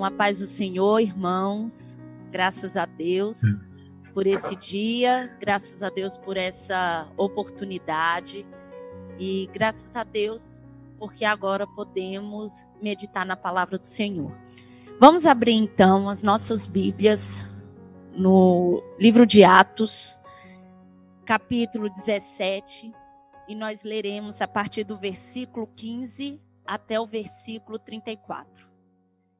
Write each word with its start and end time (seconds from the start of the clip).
Então, 0.00 0.06
a 0.06 0.10
paz 0.10 0.38
do 0.38 0.46
Senhor, 0.46 0.98
irmãos, 0.98 1.94
graças 2.30 2.74
a 2.74 2.86
Deus 2.86 3.42
por 4.14 4.26
esse 4.26 4.56
dia, 4.56 5.30
graças 5.38 5.82
a 5.82 5.90
Deus 5.90 6.16
por 6.16 6.38
essa 6.38 7.06
oportunidade 7.18 8.46
e 9.18 9.46
graças 9.52 9.94
a 9.96 10.02
Deus 10.02 10.62
porque 10.98 11.22
agora 11.22 11.66
podemos 11.66 12.66
meditar 12.80 13.26
na 13.26 13.36
palavra 13.36 13.76
do 13.76 13.84
Senhor. 13.84 14.34
Vamos 14.98 15.26
abrir 15.26 15.52
então 15.52 16.08
as 16.08 16.22
nossas 16.22 16.66
Bíblias 16.66 17.46
no 18.14 18.82
livro 18.98 19.26
de 19.26 19.44
Atos, 19.44 20.18
capítulo 21.26 21.90
17, 21.90 22.90
e 23.46 23.54
nós 23.54 23.82
leremos 23.82 24.40
a 24.40 24.48
partir 24.48 24.82
do 24.82 24.96
versículo 24.96 25.66
15 25.76 26.40
até 26.66 26.98
o 26.98 27.06
versículo 27.06 27.78
34. 27.78 28.69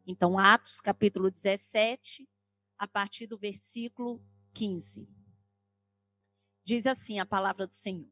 Então, 0.07 0.39
Atos, 0.39 0.81
capítulo 0.81 1.31
17, 1.31 2.29
a 2.79 2.89
partir 2.89 3.27
do 3.27 3.39
versículo 3.39 4.23
15. 4.55 5.09
Diz 6.65 6.87
assim 6.87 7.19
a 7.19 7.27
palavra 7.27 7.67
do 7.67 7.75
Senhor. 7.75 8.11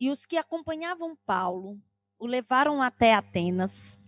E 0.00 0.10
os 0.10 0.26
que 0.26 0.36
acompanhavam 0.36 1.16
Paulo 1.24 1.80
o 2.18 2.26
levaram 2.26 2.82
até 2.82 3.14
Atenas 3.14 3.98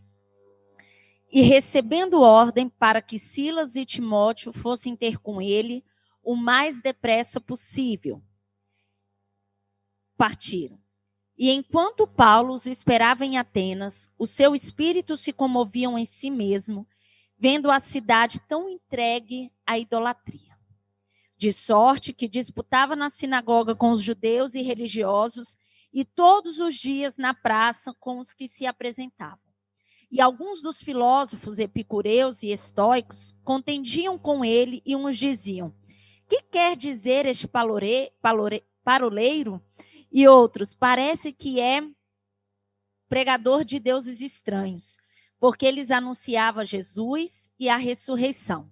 e, 1.31 1.43
recebendo 1.43 2.21
ordem 2.21 2.69
para 2.69 3.03
que 3.03 3.19
Silas 3.19 3.75
e 3.75 3.85
Timóteo 3.85 4.53
fossem 4.53 4.95
ter 4.95 5.19
com 5.19 5.43
ele 5.43 5.85
o 6.23 6.37
mais 6.37 6.81
depressa 6.81 7.41
possível, 7.41 8.23
partiram. 10.17 10.84
E 11.37 11.51
enquanto 11.51 12.07
Paulo 12.07 12.55
os 12.55 12.65
esperava 12.65 13.25
em 13.25 13.39
Atenas, 13.39 14.09
o 14.19 14.27
seu 14.27 14.55
espírito 14.55 15.17
se 15.17 15.33
comoviam 15.33 15.99
em 15.99 16.05
si 16.05 16.31
mesmo, 16.31 16.87
vendo 17.37 17.71
a 17.71 17.81
cidade 17.81 18.41
tão 18.49 18.69
entregue 18.69 19.53
à 19.67 19.77
idolatria. 19.77 20.55
De 21.37 21.53
sorte 21.53 22.13
que 22.13 22.29
disputava 22.29 22.95
na 22.95 23.11
sinagoga 23.11 23.75
com 23.75 23.91
os 23.91 24.01
judeus 24.01 24.55
e 24.55 24.63
religiosos, 24.63 25.59
e 25.93 26.05
todos 26.05 26.59
os 26.59 26.75
dias 26.75 27.17
na 27.17 27.35
praça 27.35 27.93
com 27.99 28.19
os 28.19 28.33
que 28.33 28.49
se 28.49 28.67
apresentavam. 28.67 29.39
E 30.11 30.21
alguns 30.21 30.63
dos 30.63 30.81
filósofos 30.81 31.59
epicureus 31.59 32.45
e 32.45 32.53
estoicos 32.53 33.35
contendiam 33.43 34.17
com 34.17 34.45
ele 34.45 34.81
e 34.87 34.95
uns 34.95 35.17
diziam: 35.17 35.75
Que 36.29 36.41
quer 36.43 36.77
dizer 36.77 37.27
este 37.27 37.49
palore, 37.49 38.13
palore, 38.23 38.65
paroleiro? 38.85 39.61
E 40.17 40.29
outros, 40.29 40.73
parece 40.73 41.33
que 41.33 41.61
é 41.61 41.83
pregador 43.09 43.65
de 43.65 43.81
deuses 43.81 44.21
estranhos, 44.21 44.97
porque 45.41 45.67
eles 45.67 45.91
anunciava 45.91 46.65
Jesus 46.65 47.51
e 47.59 47.69
a 47.69 47.77
ressurreição. 47.77 48.71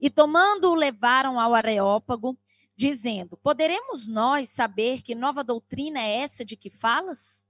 E 0.00 0.08
tomando-o, 0.08 0.74
levaram 0.74 1.38
ao 1.38 1.54
Areópago, 1.54 2.34
dizendo: 2.74 3.36
Poderemos 3.36 4.08
nós 4.08 4.48
saber 4.48 5.02
que 5.02 5.14
nova 5.14 5.44
doutrina 5.44 6.00
é 6.00 6.22
essa 6.22 6.46
de 6.46 6.56
que 6.56 6.70
falas? 6.70 7.44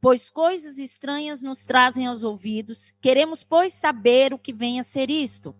Pois 0.00 0.30
coisas 0.30 0.78
estranhas 0.78 1.42
nos 1.42 1.62
trazem 1.64 2.06
aos 2.06 2.24
ouvidos, 2.24 2.94
queremos, 2.98 3.44
pois, 3.44 3.74
saber 3.74 4.32
o 4.32 4.38
que 4.38 4.54
vem 4.54 4.80
a 4.80 4.84
ser 4.84 5.10
isto. 5.10 5.54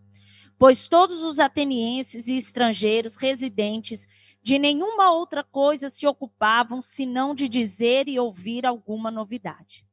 Pois 0.59 0.87
todos 0.87 1.23
os 1.23 1.39
atenienses 1.39 2.29
e 2.29 2.37
estrangeiros 2.37 3.17
residentes 3.17 4.09
de 4.43 4.59
nenhuma 4.59 5.11
outra 5.11 5.45
coisa 5.45 5.91
se 5.91 6.07
ocupavam 6.07 6.81
senão 6.81 7.35
de 7.35 7.49
dizer 7.49 8.09
e 8.09 8.19
ouvir 8.19 8.65
alguma 8.65 9.11
novidade. 9.11 9.87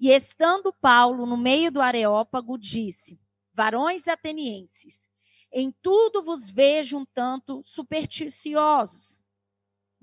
E 0.00 0.10
estando 0.10 0.72
Paulo 0.72 1.26
no 1.26 1.36
meio 1.36 1.70
do 1.70 1.80
Areópago, 1.80 2.58
disse: 2.58 3.20
Varões 3.54 4.08
atenienses, 4.08 5.10
em 5.52 5.70
tudo 5.82 6.22
vos 6.22 6.48
vejo 6.48 6.96
um 6.96 7.04
tanto 7.04 7.62
supersticiosos. 7.64 9.22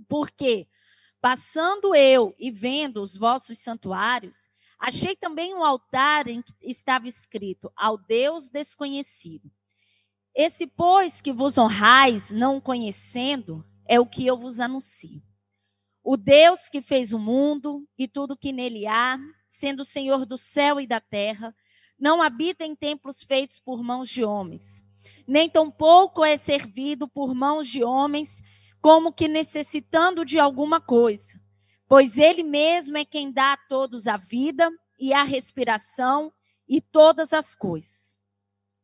Porque, 0.07 0.67
passando 1.19 1.93
eu 1.95 2.33
e 2.37 2.51
vendo 2.51 3.01
os 3.01 3.17
vossos 3.17 3.57
santuários, 3.59 4.49
achei 4.79 5.15
também 5.15 5.53
um 5.53 5.63
altar 5.63 6.27
em 6.27 6.41
que 6.41 6.53
estava 6.61 7.07
escrito: 7.07 7.71
Ao 7.75 7.97
Deus 7.97 8.49
desconhecido. 8.49 9.51
Esse, 10.33 10.67
pois, 10.67 11.19
que 11.19 11.33
vos 11.33 11.57
honrais, 11.57 12.31
não 12.31 12.61
conhecendo, 12.61 13.65
é 13.89 13.99
o 13.99 14.05
que 14.05 14.27
eu 14.27 14.37
vos 14.37 14.59
anuncio. 14.59 15.19
O 16.03 16.15
Deus 16.15 16.69
que 16.69 16.79
fez 16.79 17.11
o 17.11 17.17
mundo 17.17 17.83
e 17.97 18.07
tudo 18.07 18.37
que 18.37 18.53
nele 18.53 18.85
há, 18.85 19.19
sendo 19.47 19.79
o 19.79 19.85
Senhor 19.85 20.27
do 20.27 20.37
céu 20.37 20.79
e 20.79 20.85
da 20.85 21.01
terra, 21.01 21.55
não 21.97 22.21
habita 22.21 22.63
em 22.63 22.75
templos 22.75 23.23
feitos 23.23 23.59
por 23.59 23.83
mãos 23.83 24.07
de 24.07 24.23
homens, 24.23 24.85
nem 25.27 25.49
tampouco 25.49 26.23
é 26.23 26.37
servido 26.37 27.07
por 27.07 27.33
mãos 27.33 27.67
de 27.67 27.83
homens, 27.83 28.43
como 28.79 29.11
que 29.11 29.27
necessitando 29.27 30.23
de 30.23 30.39
alguma 30.39 30.79
coisa, 30.79 31.41
pois 31.87 32.19
ele 32.19 32.43
mesmo 32.43 32.95
é 32.95 33.03
quem 33.03 33.31
dá 33.31 33.53
a 33.53 33.57
todos 33.57 34.05
a 34.05 34.17
vida 34.17 34.71
e 34.99 35.13
a 35.13 35.23
respiração 35.23 36.31
e 36.67 36.79
todas 36.79 37.33
as 37.33 37.55
coisas. 37.55 38.19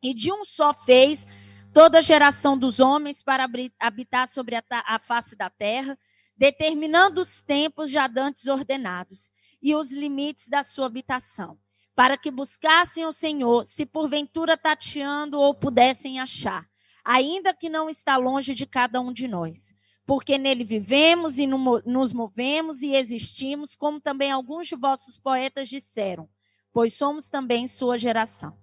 E 0.02 0.16
de 0.16 0.32
um 0.32 0.44
só 0.44 0.74
fez 0.74 1.28
toda 1.76 1.98
a 1.98 2.02
geração 2.02 2.58
dos 2.58 2.80
homens 2.80 3.22
para 3.22 3.46
habitar 3.78 4.30
sobre 4.30 4.56
a, 4.56 4.64
a 4.70 4.98
face 4.98 5.36
da 5.36 5.50
terra, 5.50 6.00
determinando 6.38 7.20
os 7.20 7.42
tempos 7.42 7.90
já 7.90 8.08
dantes 8.08 8.48
ordenados 8.48 9.30
e 9.62 9.76
os 9.76 9.92
limites 9.92 10.48
da 10.48 10.64
sua 10.64 10.86
habitação, 10.86 11.60
para 11.94 12.18
que 12.18 12.32
buscassem 12.32 13.06
o 13.06 13.12
Senhor, 13.12 13.66
se 13.66 13.86
porventura 13.86 14.58
tateando 14.58 15.38
ou 15.38 15.54
pudessem 15.54 16.18
achar, 16.18 16.66
ainda 17.04 17.54
que 17.54 17.68
não 17.68 17.90
está 17.90 18.16
longe 18.16 18.56
de 18.56 18.66
cada 18.66 19.02
um 19.02 19.12
de 19.12 19.28
nós. 19.28 19.76
Porque 20.06 20.38
nele 20.38 20.64
vivemos 20.64 21.38
e 21.38 21.46
nos 21.46 22.14
movemos 22.14 22.84
e 22.84 22.96
existimos, 22.96 23.76
como 23.76 24.00
também 24.00 24.32
alguns 24.32 24.68
de 24.68 24.78
vossos 24.78 25.18
poetas 25.18 25.68
disseram, 25.68 26.30
pois 26.72 26.94
somos 26.94 27.28
também 27.28 27.68
sua 27.68 27.98
geração. 27.98 28.58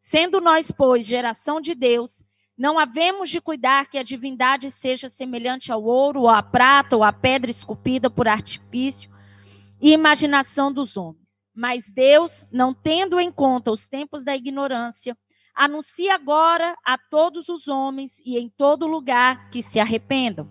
Sendo 0.00 0.40
nós, 0.40 0.70
pois, 0.70 1.04
geração 1.04 1.60
de 1.60 1.74
Deus, 1.74 2.22
não 2.56 2.78
havemos 2.78 3.28
de 3.28 3.40
cuidar 3.40 3.88
que 3.88 3.98
a 3.98 4.02
divindade 4.02 4.70
seja 4.70 5.08
semelhante 5.08 5.72
ao 5.72 5.82
ouro, 5.82 6.20
ou 6.20 6.28
à 6.28 6.42
prata, 6.42 6.96
ou 6.96 7.02
à 7.02 7.12
pedra 7.12 7.50
esculpida 7.50 8.08
por 8.08 8.28
artifício 8.28 9.10
e 9.80 9.92
imaginação 9.92 10.72
dos 10.72 10.96
homens. 10.96 11.44
Mas 11.52 11.90
Deus, 11.90 12.44
não 12.52 12.72
tendo 12.72 13.18
em 13.20 13.30
conta 13.30 13.70
os 13.70 13.88
tempos 13.88 14.24
da 14.24 14.36
ignorância, 14.36 15.16
anuncia 15.54 16.14
agora 16.14 16.76
a 16.84 16.96
todos 16.96 17.48
os 17.48 17.68
homens 17.68 18.20
e 18.24 18.38
em 18.38 18.48
todo 18.48 18.86
lugar 18.86 19.50
que 19.50 19.62
se 19.62 19.80
arrependam. 19.80 20.50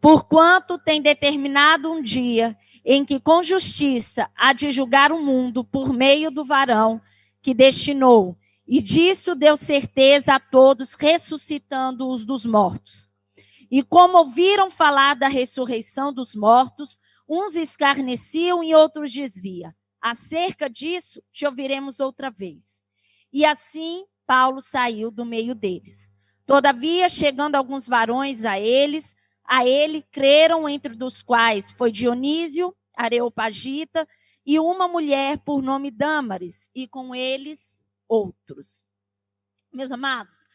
Porquanto 0.00 0.78
tem 0.78 1.02
determinado 1.02 1.90
um 1.90 2.02
dia 2.02 2.56
em 2.84 3.04
que 3.04 3.18
com 3.18 3.42
justiça 3.42 4.30
há 4.36 4.52
de 4.52 4.70
julgar 4.70 5.10
o 5.10 5.20
mundo 5.20 5.64
por 5.64 5.92
meio 5.92 6.30
do 6.30 6.44
varão 6.44 7.00
que 7.42 7.52
destinou 7.52 8.36
e 8.66 8.80
disso 8.80 9.34
deu 9.34 9.56
certeza 9.56 10.34
a 10.34 10.40
todos, 10.40 10.94
ressuscitando-os 10.94 12.24
dos 12.24 12.44
mortos. 12.44 13.08
E 13.70 13.82
como 13.82 14.18
ouviram 14.18 14.70
falar 14.70 15.14
da 15.14 15.28
ressurreição 15.28 16.12
dos 16.12 16.34
mortos, 16.34 16.98
uns 17.28 17.54
escarneciam 17.54 18.62
e 18.62 18.74
outros 18.74 19.12
diziam: 19.12 19.72
Acerca 20.00 20.68
disso 20.68 21.22
te 21.32 21.46
ouviremos 21.46 22.00
outra 22.00 22.30
vez. 22.30 22.82
E 23.32 23.44
assim 23.44 24.04
Paulo 24.26 24.60
saiu 24.60 25.10
do 25.10 25.24
meio 25.24 25.54
deles. 25.54 26.10
Todavia, 26.44 27.08
chegando 27.08 27.56
alguns 27.56 27.88
varões 27.88 28.44
a 28.44 28.58
eles, 28.58 29.14
a 29.44 29.66
ele 29.66 30.02
creram, 30.10 30.68
entre 30.68 30.94
dos 30.94 31.22
quais 31.22 31.70
foi 31.70 31.90
Dionísio, 31.90 32.74
Areopagita, 32.96 34.06
e 34.44 34.58
uma 34.60 34.86
mulher 34.86 35.38
por 35.38 35.60
nome 35.60 35.90
Dâmaris, 35.90 36.70
e 36.72 36.86
com 36.86 37.14
eles 37.14 37.82
outros. 38.08 38.84
Meus 39.72 39.92
amados, 39.92 40.46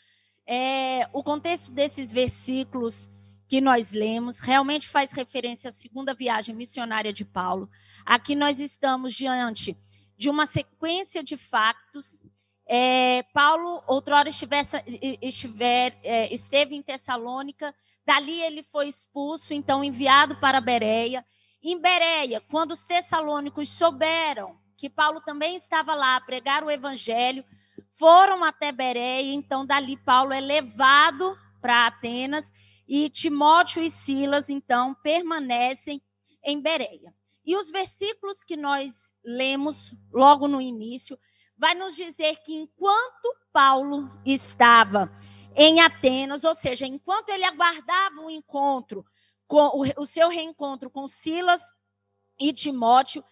é, 0.46 1.08
o 1.14 1.24
contexto 1.24 1.72
desses 1.72 2.12
versículos 2.12 3.10
que 3.48 3.60
nós 3.60 3.92
lemos 3.92 4.40
realmente 4.40 4.88
faz 4.88 5.12
referência 5.12 5.70
à 5.70 5.72
segunda 5.72 6.14
viagem 6.14 6.56
missionária 6.56 7.12
de 7.12 7.26
Paulo. 7.26 7.70
Aqui 8.06 8.34
nós 8.34 8.60
estamos 8.60 9.14
diante 9.14 9.78
de 10.18 10.30
uma 10.30 10.46
sequência 10.46 11.24
de 11.24 11.36
fatos. 11.36 12.22
É, 12.66 13.24
Paulo, 13.34 13.84
outrora, 13.88 14.30
estivesse, 14.30 14.78
estiver, 15.22 16.00
é, 16.04 16.34
esteve 16.34 16.76
em 16.76 16.82
Tessalônica, 16.82 17.76
dali 18.06 18.42
ele 18.42 18.64
foi 18.64 18.88
expulso, 18.88 19.54
então 19.54 19.84
enviado 19.84 20.40
para 20.40 20.62
Bereia. 20.62 21.26
Em 21.62 21.80
Bereia, 21.80 22.42
quando 22.50 22.72
os 22.72 22.86
tessalônicos 22.86 23.68
souberam 23.70 24.58
que 24.82 24.90
Paulo 24.90 25.22
também 25.22 25.56
estava 25.56 25.94
lá 25.94 26.16
a 26.16 26.22
pregar 26.22 26.64
o 26.64 26.72
evangelho, 26.72 27.46
foram 27.92 28.44
até 28.44 28.72
Bereia, 28.72 29.32
então 29.32 29.64
dali 29.64 29.96
Paulo 29.96 30.34
é 30.34 30.42
levado 30.42 31.38
para 31.62 31.86
Atenas 31.86 32.52
e 32.88 33.08
Timóteo 33.08 33.84
e 33.84 33.92
Silas 33.92 34.50
então 34.50 34.96
permanecem 34.96 36.02
em 36.44 36.60
Bereia. 36.60 37.14
E 37.46 37.56
os 37.56 37.70
versículos 37.70 38.44
que 38.44 38.58
nós 38.58 39.14
lemos 39.24 39.94
logo 40.12 40.48
no 40.48 40.60
início 40.60 41.16
vai 41.56 41.76
nos 41.76 41.96
dizer 41.96 42.38
que 42.44 42.56
enquanto 42.56 43.36
Paulo 43.54 44.12
estava 44.26 45.12
em 45.56 45.80
Atenas, 45.80 46.44
ou 46.44 46.56
seja, 46.56 46.88
enquanto 46.88 47.30
ele 47.30 47.46
aguardava 47.46 48.20
o 48.22 48.32
encontro, 48.32 49.06
com 49.48 49.80
o, 49.80 50.02
o 50.02 50.06
seu 50.08 50.28
reencontro 50.28 50.90
com 50.90 51.08
Silas 51.08 51.62
e 52.40 52.52
Timóteo, 52.52 53.24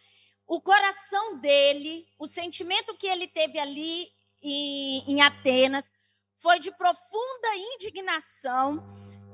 o 0.49 0.59
coração 0.59 1.37
dele, 1.37 2.07
o 2.17 2.25
sentimento 2.25 2.97
que 2.97 3.05
ele 3.05 3.27
teve 3.27 3.59
ali 3.59 4.07
em, 4.41 5.03
em 5.07 5.21
Atenas, 5.21 5.91
foi 6.37 6.59
de 6.59 6.71
profunda 6.71 7.55
indignação 7.75 8.83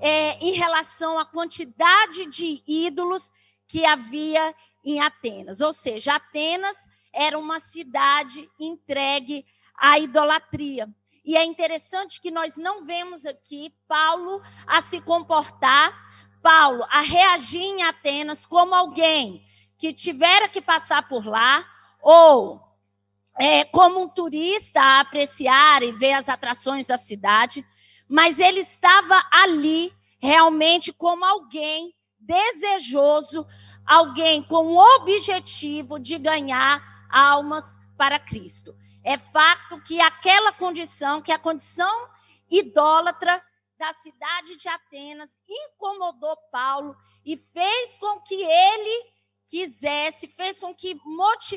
é, 0.01 0.38
em 0.39 0.51
relação 0.51 1.17
à 1.17 1.25
quantidade 1.25 2.25
de 2.25 2.62
ídolos 2.67 3.31
que 3.65 3.85
havia 3.85 4.53
em 4.83 5.00
Atenas. 5.00 5.62
Ou 5.62 5.71
seja, 5.71 6.15
Atenas 6.15 6.85
era 7.13 7.39
uma 7.39 7.62
cidade 7.62 8.50
entregue 8.59 9.45
à 9.77 9.97
idolatria. 9.97 10.94
E 11.23 11.38
é 11.38 11.45
interessante 11.45 12.19
que 12.19 12.29
nós 12.29 12.57
não 12.57 12.83
vemos 12.83 13.25
aqui 13.25 13.73
Paulo 13.88 14.41
a 14.67 14.81
se 14.81 15.00
comportar, 15.00 15.97
Paulo 16.41 16.85
a 16.89 17.00
reagir 17.00 17.63
em 17.63 17.83
Atenas 17.83 18.45
como 18.45 18.75
alguém 18.75 19.45
que 19.77 19.94
tivera 19.94 20.48
que 20.48 20.62
passar 20.62 21.07
por 21.07 21.25
lá, 21.25 21.66
ou 22.01 22.62
é, 23.38 23.66
como 23.66 24.01
um 24.01 24.07
turista 24.07 24.81
a 24.81 25.00
apreciar 25.01 25.83
e 25.83 25.92
ver 25.92 26.13
as 26.13 26.30
atrações 26.30 26.88
da 26.88 26.98
cidade, 26.98 27.66
mas 28.07 28.39
ele 28.39 28.62
estava 28.62 29.22
ali 29.31 29.94
realmente 30.19 30.94
como 30.94 31.25
alguém 31.25 31.94
desejoso, 32.19 33.45
alguém 33.86 34.42
com 34.42 34.66
o 34.68 34.95
objetivo 34.98 36.00
de 36.00 36.18
ganhar 36.18 36.81
almas 37.10 37.77
para 37.98 38.19
Cristo. 38.19 38.75
É 39.04 39.18
fato 39.18 39.80
que 39.81 40.01
aquela 40.01 40.51
condição, 40.51 41.22
que 41.22 41.31
a 41.31 41.38
condição 41.38 42.10
idólatra 42.50 43.42
da 43.77 43.92
cidade 43.94 44.56
de 44.56 44.68
Atenas 44.68 45.39
incomodou 45.48 46.36
Paulo 46.51 46.95
e 47.25 47.36
fez 47.38 47.98
com 47.98 48.19
que 48.22 48.36
ele 48.36 49.14
quisesse, 49.47 50.27
fez 50.27 50.59
com 50.59 50.74
que 50.74 50.97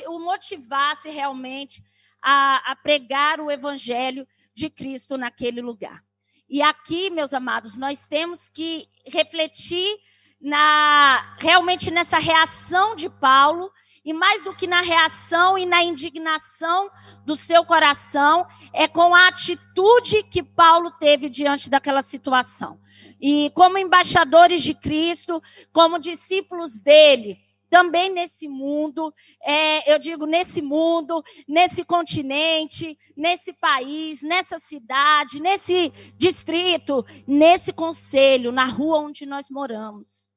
o 0.06 0.18
motivasse 0.18 1.08
realmente 1.08 1.82
a, 2.22 2.72
a 2.72 2.76
pregar 2.76 3.40
o 3.40 3.50
evangelho 3.50 4.26
de 4.54 4.68
Cristo 4.68 5.16
naquele 5.16 5.60
lugar. 5.60 6.02
E 6.48 6.62
aqui, 6.62 7.10
meus 7.10 7.34
amados, 7.34 7.76
nós 7.76 8.06
temos 8.06 8.48
que 8.48 8.88
refletir 9.06 9.96
na 10.40 11.36
realmente 11.38 11.90
nessa 11.90 12.18
reação 12.18 12.94
de 12.94 13.10
Paulo 13.10 13.70
e 14.04 14.12
mais 14.14 14.42
do 14.42 14.54
que 14.54 14.66
na 14.66 14.80
reação 14.80 15.58
e 15.58 15.66
na 15.66 15.82
indignação 15.82 16.90
do 17.26 17.36
seu 17.36 17.62
coração, 17.62 18.46
é 18.72 18.88
com 18.88 19.14
a 19.14 19.28
atitude 19.28 20.22
que 20.22 20.42
Paulo 20.42 20.90
teve 20.92 21.28
diante 21.28 21.68
daquela 21.68 22.00
situação. 22.00 22.80
E 23.20 23.50
como 23.54 23.76
embaixadores 23.76 24.62
de 24.62 24.72
Cristo, 24.72 25.42
como 25.74 25.98
discípulos 25.98 26.80
dele, 26.80 27.38
também 27.70 28.12
nesse 28.12 28.48
mundo, 28.48 29.12
é, 29.42 29.92
eu 29.92 29.98
digo 29.98 30.26
nesse 30.26 30.62
mundo, 30.62 31.22
nesse 31.46 31.84
continente, 31.84 32.98
nesse 33.16 33.52
país, 33.52 34.22
nessa 34.22 34.58
cidade, 34.58 35.40
nesse 35.40 35.92
distrito, 36.16 37.04
nesse 37.26 37.72
conselho, 37.72 38.52
na 38.52 38.64
rua 38.64 38.98
onde 38.98 39.26
nós 39.26 39.48
moramos. 39.50 40.28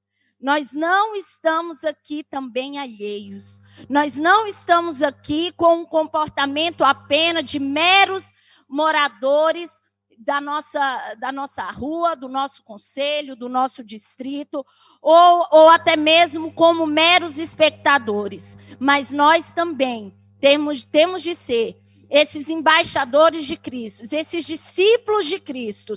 Nós 0.41 0.73
não 0.73 1.15
estamos 1.15 1.83
aqui 1.83 2.23
também 2.23 2.79
alheios. 2.79 3.61
Nós 3.87 4.17
não 4.17 4.47
estamos 4.47 5.03
aqui 5.03 5.51
com 5.51 5.81
um 5.81 5.85
comportamento 5.85 6.83
apenas 6.83 7.45
de 7.45 7.59
meros 7.59 8.33
moradores 8.67 9.79
da 10.23 10.39
nossa, 10.39 11.15
da 11.15 11.31
nossa 11.31 11.69
rua, 11.71 12.15
do 12.15 12.29
nosso 12.29 12.63
conselho, 12.63 13.35
do 13.35 13.49
nosso 13.49 13.83
distrito, 13.83 14.63
ou, 15.01 15.47
ou 15.51 15.69
até 15.69 15.95
mesmo 15.95 16.53
como 16.53 16.85
meros 16.85 17.39
espectadores. 17.39 18.57
Mas 18.79 19.11
nós 19.11 19.51
também 19.51 20.13
temos, 20.39 20.83
temos 20.83 21.23
de 21.23 21.33
ser 21.33 21.75
esses 22.07 22.49
embaixadores 22.49 23.47
de 23.47 23.57
Cristo, 23.57 24.03
esses 24.03 24.45
discípulos 24.45 25.25
de 25.25 25.39
Cristo, 25.39 25.93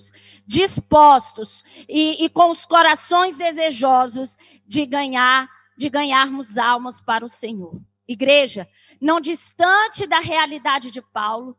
dispostos 0.46 1.62
e, 1.88 2.24
e, 2.24 2.28
com 2.30 2.50
os 2.50 2.64
corações 2.64 3.36
desejosos 3.36 4.38
de 4.66 4.86
ganhar, 4.86 5.50
de 5.76 5.90
ganharmos 5.90 6.56
almas 6.56 7.00
para 7.00 7.24
o 7.24 7.28
Senhor. 7.28 7.78
Igreja, 8.06 8.68
não 9.00 9.20
distante 9.20 10.06
da 10.06 10.20
realidade 10.20 10.90
de 10.90 11.02
Paulo, 11.02 11.56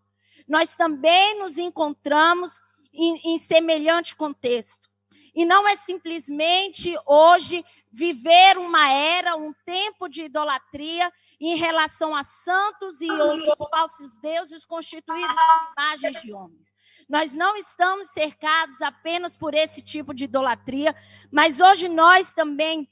nós 0.48 0.76
também 0.76 1.40
nos 1.40 1.58
encontramos 1.58 2.62
em, 2.94 3.34
em 3.34 3.38
semelhante 3.38 4.16
contexto. 4.16 4.90
E 5.36 5.44
não 5.44 5.68
é 5.68 5.76
simplesmente 5.76 6.96
hoje 7.06 7.64
viver 7.92 8.58
uma 8.58 8.90
era, 8.90 9.36
um 9.36 9.54
tempo 9.66 10.08
de 10.08 10.24
idolatria 10.24 11.12
em 11.42 11.58
relação 11.58 12.16
a 12.16 12.24
santos 12.24 13.02
e 13.02 13.12
outros 13.12 13.68
falsos 13.70 14.18
deuses 14.20 14.64
constituídos 14.64 15.36
por 15.36 15.74
imagens 15.74 16.22
de 16.22 16.32
homens. 16.32 16.74
Nós 17.10 17.36
não 17.36 17.58
estamos 17.58 18.12
cercados 18.12 18.82
apenas 18.82 19.36
por 19.36 19.54
esse 19.54 19.82
tipo 19.82 20.14
de 20.14 20.24
idolatria, 20.24 20.96
mas 21.30 21.60
hoje 21.60 21.90
nós 21.90 22.32
também 22.32 22.90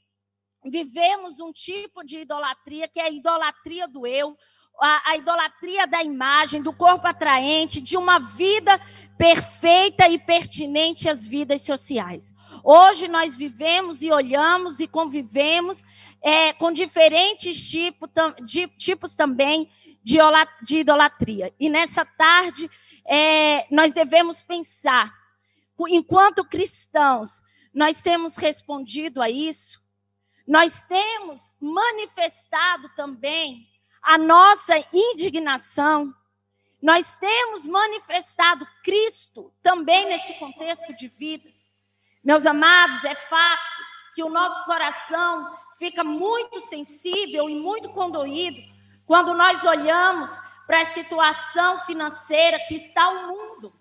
vivemos 0.66 1.40
um 1.40 1.50
tipo 1.50 2.04
de 2.04 2.18
idolatria 2.18 2.86
que 2.88 3.00
é 3.00 3.04
a 3.04 3.10
idolatria 3.10 3.88
do 3.88 4.06
eu, 4.06 4.36
a, 4.80 5.10
a, 5.10 5.16
idolatria 5.16 5.86
da 5.86 6.02
imagem, 6.02 6.62
do 6.62 6.72
corpo 6.72 7.06
atraente, 7.06 7.80
de 7.80 7.96
uma 7.96 8.18
vida 8.18 8.80
perfeita 9.16 10.08
e 10.08 10.18
pertinente 10.18 11.08
às 11.08 11.26
vidas 11.26 11.62
sociais. 11.62 12.34
Hoje 12.62 13.08
nós 13.08 13.34
vivemos 13.34 14.02
e 14.02 14.10
olhamos 14.10 14.80
e 14.80 14.86
convivemos 14.86 15.84
é, 16.22 16.52
com 16.54 16.72
diferentes 16.72 17.68
tipo, 17.68 18.08
de, 18.44 18.66
tipos 18.76 19.14
também 19.14 19.70
de, 20.02 20.18
de, 20.62 20.78
idolatria. 20.78 21.54
E 21.58 21.68
nessa 21.68 22.04
tarde 22.04 22.70
é, 23.06 23.66
nós 23.70 23.94
devemos 23.94 24.42
pensar, 24.42 25.12
enquanto 25.88 26.44
cristãos, 26.44 27.42
nós 27.72 28.02
temos 28.02 28.36
respondido 28.36 29.20
a 29.22 29.30
isso, 29.30 29.82
nós 30.46 30.82
temos 30.82 31.52
manifestado 31.60 32.88
também 32.94 33.66
a 34.04 34.18
nossa 34.18 34.74
indignação. 34.92 36.14
Nós 36.80 37.16
temos 37.16 37.66
manifestado 37.66 38.68
Cristo 38.82 39.50
também 39.62 40.06
nesse 40.06 40.34
contexto 40.34 40.94
de 40.94 41.08
vida. 41.08 41.48
Meus 42.22 42.44
amados, 42.44 43.02
é 43.04 43.14
fato 43.14 43.62
que 44.14 44.22
o 44.22 44.28
nosso 44.28 44.62
coração 44.64 45.56
fica 45.78 46.04
muito 46.04 46.60
sensível 46.60 47.48
e 47.48 47.56
muito 47.56 47.88
condoído 47.88 48.60
quando 49.06 49.34
nós 49.34 49.64
olhamos 49.64 50.38
para 50.66 50.82
a 50.82 50.84
situação 50.84 51.78
financeira 51.80 52.58
que 52.68 52.74
está 52.74 53.08
o 53.08 53.26
mundo, 53.26 53.72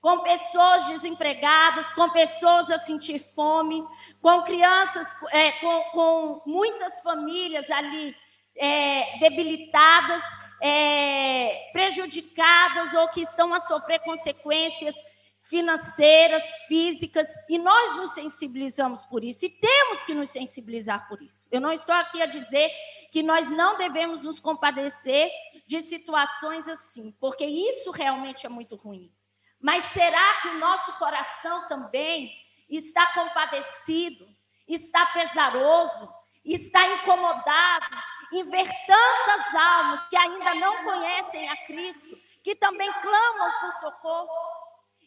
com 0.00 0.20
pessoas 0.20 0.86
desempregadas, 0.86 1.92
com 1.92 2.10
pessoas 2.10 2.70
a 2.70 2.78
sentir 2.78 3.18
fome, 3.18 3.84
com 4.20 4.42
crianças, 4.42 5.16
é, 5.30 5.52
com, 5.52 5.82
com 5.92 6.42
muitas 6.46 7.00
famílias 7.00 7.68
ali 7.70 8.14
é, 8.58 9.18
debilitadas, 9.18 10.22
é, 10.60 11.70
prejudicadas 11.72 12.92
ou 12.94 13.08
que 13.08 13.20
estão 13.20 13.54
a 13.54 13.60
sofrer 13.60 14.00
consequências 14.00 14.94
financeiras, 15.40 16.44
físicas, 16.66 17.28
e 17.48 17.58
nós 17.58 17.96
nos 17.96 18.12
sensibilizamos 18.12 19.06
por 19.06 19.24
isso, 19.24 19.46
e 19.46 19.48
temos 19.48 20.04
que 20.04 20.12
nos 20.12 20.28
sensibilizar 20.28 21.08
por 21.08 21.22
isso. 21.22 21.46
Eu 21.50 21.60
não 21.60 21.72
estou 21.72 21.94
aqui 21.94 22.20
a 22.20 22.26
dizer 22.26 22.70
que 23.10 23.22
nós 23.22 23.48
não 23.50 23.78
devemos 23.78 24.22
nos 24.22 24.38
compadecer 24.38 25.30
de 25.66 25.80
situações 25.80 26.68
assim, 26.68 27.12
porque 27.18 27.46
isso 27.46 27.90
realmente 27.90 28.44
é 28.44 28.48
muito 28.48 28.76
ruim. 28.76 29.10
Mas 29.58 29.84
será 29.84 30.34
que 30.42 30.48
o 30.48 30.58
nosso 30.58 30.92
coração 30.98 31.66
também 31.66 32.30
está 32.68 33.06
compadecido, 33.14 34.28
está 34.68 35.06
pesaroso, 35.06 36.12
está 36.44 36.86
incomodado 36.86 37.86
em 38.32 38.44
ver 38.44 38.68
tantas 38.86 39.54
almas 39.54 40.08
que 40.08 40.16
ainda 40.16 40.54
não 40.56 40.84
conhecem 40.84 41.48
a 41.48 41.56
Cristo, 41.64 42.16
que 42.42 42.54
também 42.54 42.90
clamam 43.00 43.52
por 43.60 43.72
socorro. 43.72 44.28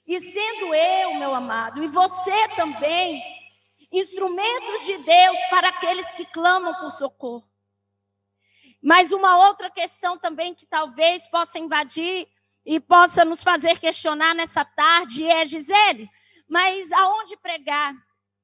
E 0.05 0.19
sendo 0.19 0.73
eu, 0.73 1.15
meu 1.15 1.33
amado, 1.33 1.83
e 1.83 1.87
você 1.87 2.47
também, 2.55 3.23
instrumentos 3.91 4.85
de 4.85 4.97
Deus 4.97 5.39
para 5.49 5.69
aqueles 5.69 6.13
que 6.13 6.25
clamam 6.25 6.73
por 6.75 6.91
socorro. 6.91 7.47
Mas 8.81 9.11
uma 9.11 9.37
outra 9.47 9.69
questão 9.69 10.17
também 10.17 10.55
que 10.55 10.65
talvez 10.65 11.27
possa 11.27 11.59
invadir 11.59 12.27
e 12.65 12.79
possa 12.79 13.23
nos 13.23 13.43
fazer 13.43 13.79
questionar 13.79 14.33
nessa 14.33 14.65
tarde 14.65 15.27
é, 15.27 15.45
Gisele, 15.45 16.09
mas 16.47 16.91
aonde 16.91 17.37
pregar? 17.37 17.95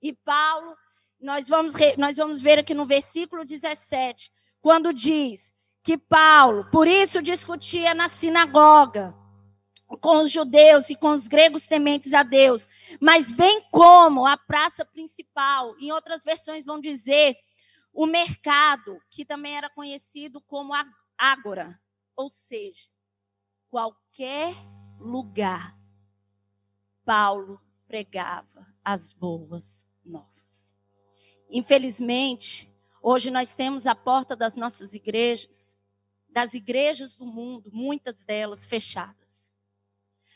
E 0.02 0.14
Paulo, 0.14 0.78
nós 1.20 1.48
vamos, 1.48 1.74
nós 1.98 2.18
vamos 2.18 2.42
ver 2.42 2.60
aqui 2.60 2.74
no 2.74 2.86
versículo 2.86 3.44
17, 3.44 4.32
quando 4.68 4.94
diz 4.94 5.54
que 5.82 5.98
Paulo, 5.98 6.70
por 6.70 6.90
isso 6.90 7.22
discutia 7.22 7.94
na 7.94 8.10
sinagoga 8.10 9.16
com 10.02 10.18
os 10.18 10.30
judeus 10.30 10.90
e 10.90 10.96
com 10.98 11.12
os 11.12 11.26
gregos 11.26 11.66
tementes 11.66 12.14
a 12.14 12.22
Deus, 12.22 12.68
mas 13.00 13.32
bem 13.32 13.66
como 13.72 14.28
a 14.28 14.36
praça 14.36 14.84
principal, 14.84 15.74
em 15.80 15.90
outras 15.94 16.26
versões 16.26 16.66
vão 16.66 16.82
dizer 16.82 17.38
o 17.94 18.06
mercado, 18.06 19.00
que 19.10 19.24
também 19.24 19.56
era 19.56 19.70
conhecido 19.70 20.42
como 20.42 20.74
ágora, 21.18 21.80
ou 22.14 22.28
seja, 22.28 22.90
qualquer 23.70 24.54
lugar, 25.00 25.80
Paulo 27.06 27.58
pregava 27.88 28.68
as 28.84 29.14
boas 29.14 29.88
novas. 30.04 30.76
Infelizmente, 31.50 32.70
hoje 33.10 33.32
nós 33.32 33.56
temos 33.56 33.88
a 33.88 33.96
porta 33.96 34.36
das 34.36 34.58
nossas 34.58 34.94
igrejas, 34.94 35.78
das 36.28 36.54
igrejas 36.54 37.16
do 37.16 37.26
mundo, 37.26 37.72
muitas 37.72 38.26
delas 38.26 38.66
fechadas. 38.66 39.50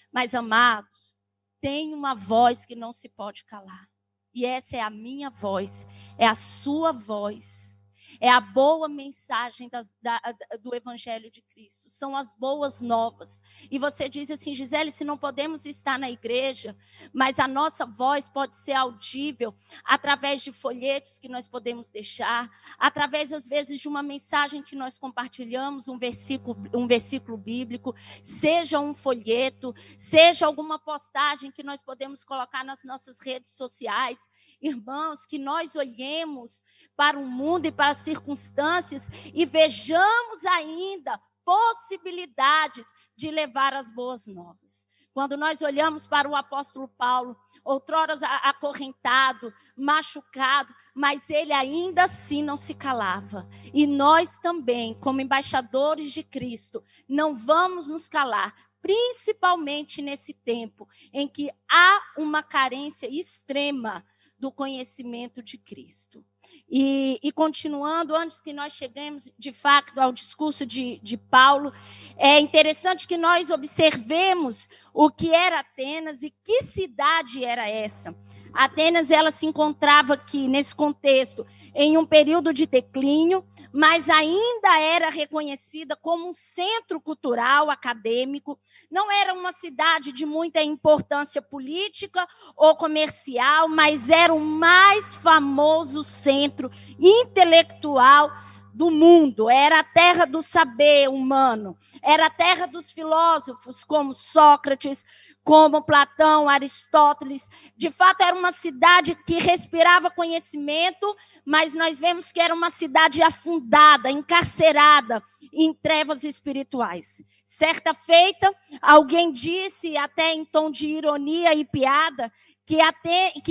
Mas, 0.10 0.34
amados, 0.34 1.14
tem 1.60 1.94
uma 1.94 2.16
voz 2.16 2.66
que 2.66 2.74
não 2.74 2.94
se 2.94 3.10
pode 3.10 3.44
calar. 3.44 3.90
E 4.34 4.46
essa 4.46 4.78
é 4.78 4.80
a 4.80 4.90
minha 4.90 5.30
voz, 5.30 5.86
é 6.18 6.26
a 6.26 6.34
sua 6.34 6.94
voz. 6.94 7.78
É 8.22 8.30
a 8.30 8.40
boa 8.40 8.88
mensagem 8.88 9.68
das, 9.68 9.98
da, 10.00 10.22
do 10.62 10.76
Evangelho 10.76 11.32
de 11.32 11.42
Cristo. 11.42 11.90
São 11.90 12.16
as 12.16 12.36
boas 12.36 12.80
novas. 12.80 13.42
E 13.72 13.80
você 13.80 14.08
diz 14.08 14.30
assim, 14.30 14.54
Gisele, 14.54 14.92
se 14.92 15.04
não 15.04 15.18
podemos 15.18 15.66
estar 15.66 15.98
na 15.98 16.08
igreja, 16.08 16.78
mas 17.12 17.40
a 17.40 17.48
nossa 17.48 17.84
voz 17.84 18.30
pode 18.30 18.56
ser 18.56 18.74
audível 18.74 19.56
através 19.84 20.44
de 20.44 20.52
folhetos 20.52 21.18
que 21.18 21.28
nós 21.28 21.48
podemos 21.48 21.90
deixar, 21.90 22.48
através, 22.78 23.34
às 23.34 23.48
vezes, 23.48 23.80
de 23.80 23.88
uma 23.88 24.04
mensagem 24.04 24.62
que 24.62 24.76
nós 24.76 25.00
compartilhamos, 25.00 25.88
um 25.88 25.98
versículo, 25.98 26.56
um 26.76 26.86
versículo 26.86 27.36
bíblico, 27.36 27.96
seja 28.22 28.80
um 28.80 28.94
folheto, 28.94 29.74
seja 29.98 30.46
alguma 30.46 30.78
postagem 30.78 31.52
que 31.52 31.64
nós 31.64 31.82
podemos 31.82 32.24
colocar 32.24 32.64
nas 32.64 32.84
nossas 32.84 33.20
redes 33.20 33.50
sociais. 33.50 34.30
Irmãos, 34.62 35.26
que 35.26 35.40
nós 35.40 35.76
olhemos 35.76 36.64
para 36.96 37.18
o 37.18 37.26
mundo 37.26 37.66
e 37.66 37.72
para 37.72 37.90
as 37.90 38.11
circunstâncias 38.12 39.10
e 39.34 39.46
vejamos 39.46 40.46
ainda 40.46 41.20
possibilidades 41.46 42.86
de 43.16 43.32
levar 43.32 43.74
as 43.74 43.90
boas 43.90 44.28
novas. 44.28 44.88
Quando 45.14 45.36
nós 45.36 45.62
olhamos 45.62 46.06
para 46.08 46.30
o 46.30 46.36
apóstolo 46.36 46.88
Paulo, 46.88 47.36
outrora 47.64 48.14
acorrentado, 48.44 49.54
machucado, 49.76 50.74
mas 50.96 51.30
ele 51.30 51.52
ainda 51.52 52.04
assim 52.04 52.42
não 52.44 52.56
se 52.56 52.74
calava. 52.74 53.48
E 53.74 53.86
nós 53.86 54.38
também, 54.40 54.94
como 54.94 55.22
embaixadores 55.22 56.12
de 56.12 56.24
Cristo, 56.24 56.84
não 57.08 57.36
vamos 57.36 57.88
nos 57.88 58.08
calar, 58.08 58.56
principalmente 58.82 60.02
nesse 60.02 60.34
tempo 60.34 60.88
em 61.14 61.28
que 61.28 61.52
há 61.70 62.00
uma 62.18 62.42
carência 62.42 63.08
extrema 63.08 64.06
do 64.42 64.52
conhecimento 64.52 65.44
de 65.44 65.56
Cristo. 65.56 66.26
E, 66.70 67.20
e, 67.22 67.32
continuando, 67.32 68.16
antes 68.16 68.42
que 68.42 68.52
nós 68.52 68.74
cheguemos 68.74 69.32
de 69.38 69.54
fato 69.54 69.98
ao 70.00 70.12
discurso 70.12 70.66
de, 70.66 71.00
de 71.04 71.16
Paulo, 71.16 71.72
é 72.18 72.40
interessante 72.40 73.08
que 73.08 73.18
nós 73.18 73.52
observemos 73.52 74.68
o 74.94 75.10
que 75.10 75.34
era 75.34 75.60
Atenas 75.60 76.24
e 76.24 76.34
que 76.44 76.64
cidade 76.64 77.46
era 77.46 77.70
essa. 77.70 78.18
Atenas 78.54 79.12
ela 79.12 79.32
se 79.32 79.46
encontrava 79.46 80.14
aqui 80.14 80.48
nesse 80.48 80.76
contexto 80.76 81.46
em 81.74 81.98
um 81.98 82.06
período 82.06 82.54
de 82.54 82.66
declínio, 82.66 83.46
mas 83.72 84.10
ainda 84.10 84.80
era 84.80 85.10
reconhecida 85.10 85.96
como 85.96 86.28
um 86.28 86.34
centro 86.34 87.00
cultural 87.00 87.70
acadêmico. 87.70 88.60
Não 88.90 89.12
era 89.12 89.34
uma 89.34 89.54
cidade 89.54 90.12
de 90.12 90.26
muita 90.26 90.62
importância 90.62 91.42
política 91.42 92.28
ou 92.56 92.76
comercial, 92.76 93.70
mas 93.70 94.10
era 94.10 94.34
o 94.34 94.40
mais 94.40 95.16
famoso 95.16 96.04
centro 96.04 96.70
intelectual 97.00 98.32
do 98.74 98.90
mundo, 98.90 99.50
era 99.50 99.80
a 99.80 99.84
terra 99.84 100.26
do 100.26 100.42
saber 100.42 101.10
humano, 101.10 101.78
era 102.02 102.28
a 102.28 102.30
terra 102.30 102.66
dos 102.66 102.92
filósofos 102.92 103.84
como 103.84 104.14
Sócrates, 104.14 105.06
como 105.44 105.82
Platão, 105.82 106.48
Aristóteles. 106.48 107.50
De 107.76 107.90
fato, 107.90 108.22
era 108.22 108.38
uma 108.38 108.52
cidade 108.52 109.16
que 109.26 109.40
respirava 109.40 110.12
conhecimento, 110.12 111.16
mas 111.46 111.74
nós 111.74 112.00
vemos 112.00 112.32
que 112.32 112.40
era 112.40 112.54
uma 112.54 112.70
cidade 112.70 113.22
afundada, 113.22 114.10
encarcerada 114.10 115.22
em 115.54 115.74
trevas 115.74 116.24
espirituais. 116.24 117.22
Certa 117.44 117.94
feita, 117.94 118.54
alguém 118.82 119.32
disse, 119.32 119.98
até 119.98 120.34
em 120.34 120.46
tom 120.46 120.72
de 120.72 120.88
ironia 120.88 121.54
e 121.54 121.66
piada, 121.66 122.32
que, 122.66 122.80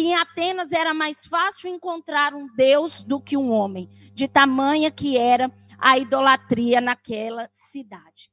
em 0.00 0.14
Atenas 0.16 0.72
era 0.72 0.94
mais 0.94 1.26
fácil 1.26 1.68
encontrar 1.68 2.34
um 2.34 2.46
Deus 2.54 3.02
do 3.02 3.20
que 3.20 3.36
um 3.36 3.50
homem, 3.50 3.88
de 4.14 4.26
tamanha 4.26 4.90
que 4.90 5.16
era 5.16 5.50
a 5.78 5.98
idolatria 5.98 6.80
naquela 6.80 7.48
cidade. 7.52 8.30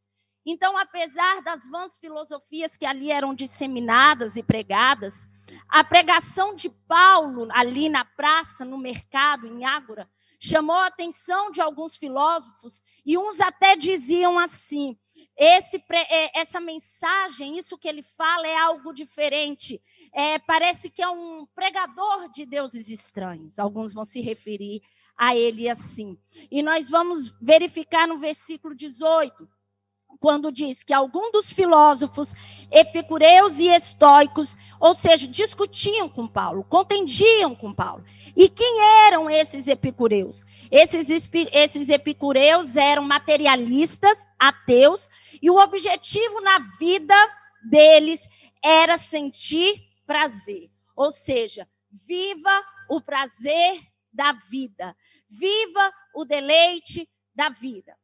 Então, 0.50 0.77
apesar 0.77 1.41
das 1.41 1.67
vãs 1.67 1.98
filosofias 1.98 2.77
que 2.77 2.86
ali 2.86 3.12
eram 3.12 3.34
disseminadas 3.34 4.38
e 4.38 4.43
pregadas, 4.43 5.27
a 5.67 5.84
pregação 5.84 6.55
de 6.55 6.69
Paulo 6.69 7.50
ali 7.51 7.89
na 7.89 8.05
praça, 8.05 8.63
no 8.63 8.77
mercado, 8.77 9.46
em 9.46 9.65
Ágora, 9.65 10.10
chamou 10.39 10.77
a 10.77 10.88
atenção 10.88 11.51
de 11.51 11.60
alguns 11.60 11.98
filósofos 11.98 12.84
e 13.05 13.17
uns 13.17 13.41
até 13.41 13.75
diziam 13.75 14.39
assim: 14.39 14.98
esse, 15.38 15.84
é, 15.91 16.39
essa 16.39 16.60
mensagem, 16.60 17.58
isso 17.58 17.77
que 17.77 17.88
ele 17.88 18.01
fala 18.01 18.48
é 18.48 18.58
algo 18.58 18.91
diferente. 18.91 19.79
É, 20.12 20.39
parece 20.39 20.89
que 20.89 21.01
é 21.01 21.08
um 21.08 21.46
pregador 21.53 22.29
de 22.32 22.46
deuses 22.46 22.89
estranhos. 22.89 23.60
Alguns 23.60 23.94
vão 23.94 24.03
se 24.03 24.20
referir 24.20 24.82
a 25.15 25.36
ele 25.36 25.70
assim. 25.70 26.17
E 26.50 26.63
nós 26.63 26.89
vamos 26.89 27.29
verificar 27.39 28.08
no 28.08 28.17
versículo 28.17 28.74
18 28.74 29.48
quando 30.18 30.52
diz 30.52 30.84
que 30.84 30.94
algum 30.94 31.32
dos 31.32 31.52
filósofos 31.52 32.34
epicureus 32.72 33.60
e 33.60 33.68
estoicos, 33.68 34.58
ou 34.80 34.94
seja, 34.94 35.28
discutiam 35.28 36.10
com 36.10 36.28
Paulo, 36.28 36.64
contendiam 36.64 37.56
com 37.56 37.74
Paulo. 37.74 38.04
E 38.36 38.50
quem 38.50 38.82
eram 39.08 39.30
esses 39.30 39.68
epicureus? 39.68 40.44
Esses, 40.72 41.10
esses 41.54 41.90
epicureus 41.90 42.76
eram 42.76 43.04
materialistas, 43.04 44.26
ateus, 44.38 45.10
e 45.42 45.50
o 45.50 45.58
objetivo 45.58 46.42
na 46.42 46.60
vida 46.80 47.16
deles 47.64 48.28
era 48.64 48.98
sentir 48.98 49.82
prazer. 50.06 50.70
Ou 50.96 51.12
seja, 51.12 51.68
viva 51.92 52.64
o 52.90 53.02
prazer 53.02 53.82
da 54.12 54.34
vida, 54.34 54.96
viva 55.30 55.94
o 56.14 56.26
deleite 56.26 57.08
da 57.36 57.50
vida. 57.50 57.96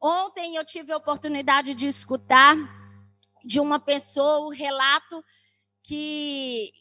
Ontem 0.00 0.56
eu 0.56 0.64
tive 0.64 0.92
a 0.92 0.96
oportunidade 0.96 1.74
de 1.74 1.86
escutar 1.86 2.56
de 3.44 3.60
uma 3.60 3.78
pessoa 3.78 4.46
o 4.46 4.50
relato 4.50 5.24
que 5.82 6.72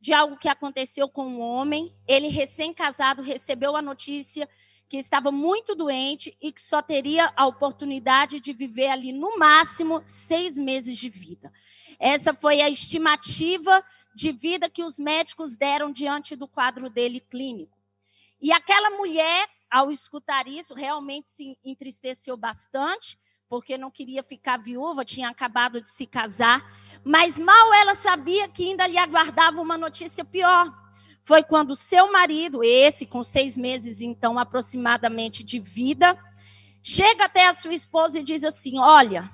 de 0.00 0.12
algo 0.12 0.36
que 0.36 0.48
aconteceu 0.48 1.08
com 1.08 1.24
um 1.24 1.40
homem. 1.40 1.94
Ele 2.06 2.28
recém-casado 2.28 3.22
recebeu 3.22 3.76
a 3.76 3.82
notícia 3.82 4.48
que 4.88 4.96
estava 4.98 5.30
muito 5.30 5.74
doente 5.74 6.36
e 6.40 6.52
que 6.52 6.60
só 6.60 6.82
teria 6.82 7.32
a 7.36 7.46
oportunidade 7.46 8.40
de 8.40 8.52
viver 8.52 8.88
ali 8.88 9.12
no 9.12 9.38
máximo 9.38 10.02
seis 10.04 10.58
meses 10.58 10.98
de 10.98 11.08
vida. 11.08 11.52
Essa 11.98 12.34
foi 12.34 12.60
a 12.60 12.68
estimativa 12.68 13.82
de 14.14 14.32
vida 14.32 14.68
que 14.68 14.82
os 14.82 14.98
médicos 14.98 15.56
deram 15.56 15.90
diante 15.90 16.36
do 16.36 16.46
quadro 16.46 16.90
dele 16.90 17.20
clínico. 17.20 17.78
E 18.40 18.52
aquela 18.52 18.90
mulher 18.90 19.48
ao 19.72 19.90
escutar 19.90 20.46
isso, 20.46 20.74
realmente 20.74 21.30
se 21.30 21.58
entristeceu 21.64 22.36
bastante, 22.36 23.18
porque 23.48 23.78
não 23.78 23.90
queria 23.90 24.22
ficar 24.22 24.58
viúva, 24.58 25.02
tinha 25.02 25.30
acabado 25.30 25.80
de 25.80 25.88
se 25.88 26.06
casar. 26.06 26.62
Mas 27.02 27.38
mal 27.38 27.72
ela 27.72 27.94
sabia 27.94 28.46
que 28.48 28.68
ainda 28.68 28.86
lhe 28.86 28.98
aguardava 28.98 29.62
uma 29.62 29.78
notícia 29.78 30.26
pior. 30.26 30.70
Foi 31.24 31.42
quando 31.42 31.74
seu 31.74 32.12
marido, 32.12 32.62
esse 32.62 33.06
com 33.06 33.22
seis 33.22 33.56
meses, 33.56 34.02
então, 34.02 34.38
aproximadamente 34.38 35.42
de 35.42 35.58
vida, 35.58 36.18
chega 36.82 37.24
até 37.24 37.46
a 37.46 37.54
sua 37.54 37.72
esposa 37.72 38.18
e 38.18 38.22
diz 38.22 38.44
assim: 38.44 38.78
Olha, 38.78 39.30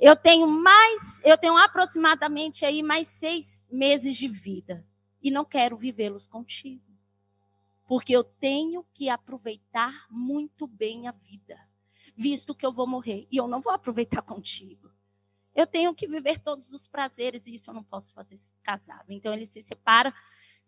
eu 0.00 0.16
tenho 0.16 0.46
mais, 0.46 1.20
eu 1.22 1.36
tenho 1.36 1.56
aproximadamente 1.58 2.64
aí 2.64 2.82
mais 2.82 3.08
seis 3.08 3.62
meses 3.70 4.16
de 4.16 4.28
vida 4.28 4.86
e 5.22 5.30
não 5.30 5.44
quero 5.44 5.76
vivê-los 5.76 6.26
contigo 6.26 6.85
porque 7.86 8.14
eu 8.14 8.24
tenho 8.24 8.84
que 8.92 9.08
aproveitar 9.08 10.06
muito 10.10 10.66
bem 10.66 11.06
a 11.06 11.12
vida, 11.12 11.58
visto 12.16 12.54
que 12.54 12.66
eu 12.66 12.72
vou 12.72 12.86
morrer 12.86 13.26
e 13.30 13.36
eu 13.36 13.46
não 13.46 13.60
vou 13.60 13.72
aproveitar 13.72 14.22
contigo. 14.22 14.90
Eu 15.54 15.66
tenho 15.66 15.94
que 15.94 16.06
viver 16.06 16.38
todos 16.40 16.72
os 16.72 16.86
prazeres 16.86 17.46
e 17.46 17.54
isso 17.54 17.70
eu 17.70 17.74
não 17.74 17.82
posso 17.82 18.12
fazer 18.12 18.36
casado. 18.62 19.10
Então 19.10 19.32
ele 19.32 19.46
se 19.46 19.62
separa, 19.62 20.14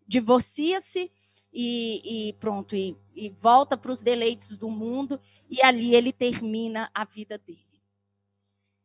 divorcia-se 0.07 1.11
e, 1.53 2.29
e 2.29 2.33
pronto, 2.33 2.75
e, 2.75 2.97
e 3.13 3.29
volta 3.29 3.77
para 3.77 3.91
os 3.91 4.01
deleites 4.01 4.57
do 4.57 4.69
mundo, 4.69 5.19
e 5.49 5.61
ali 5.61 5.95
ele 5.95 6.13
termina 6.13 6.89
a 6.93 7.03
vida 7.03 7.37
dele. 7.37 7.83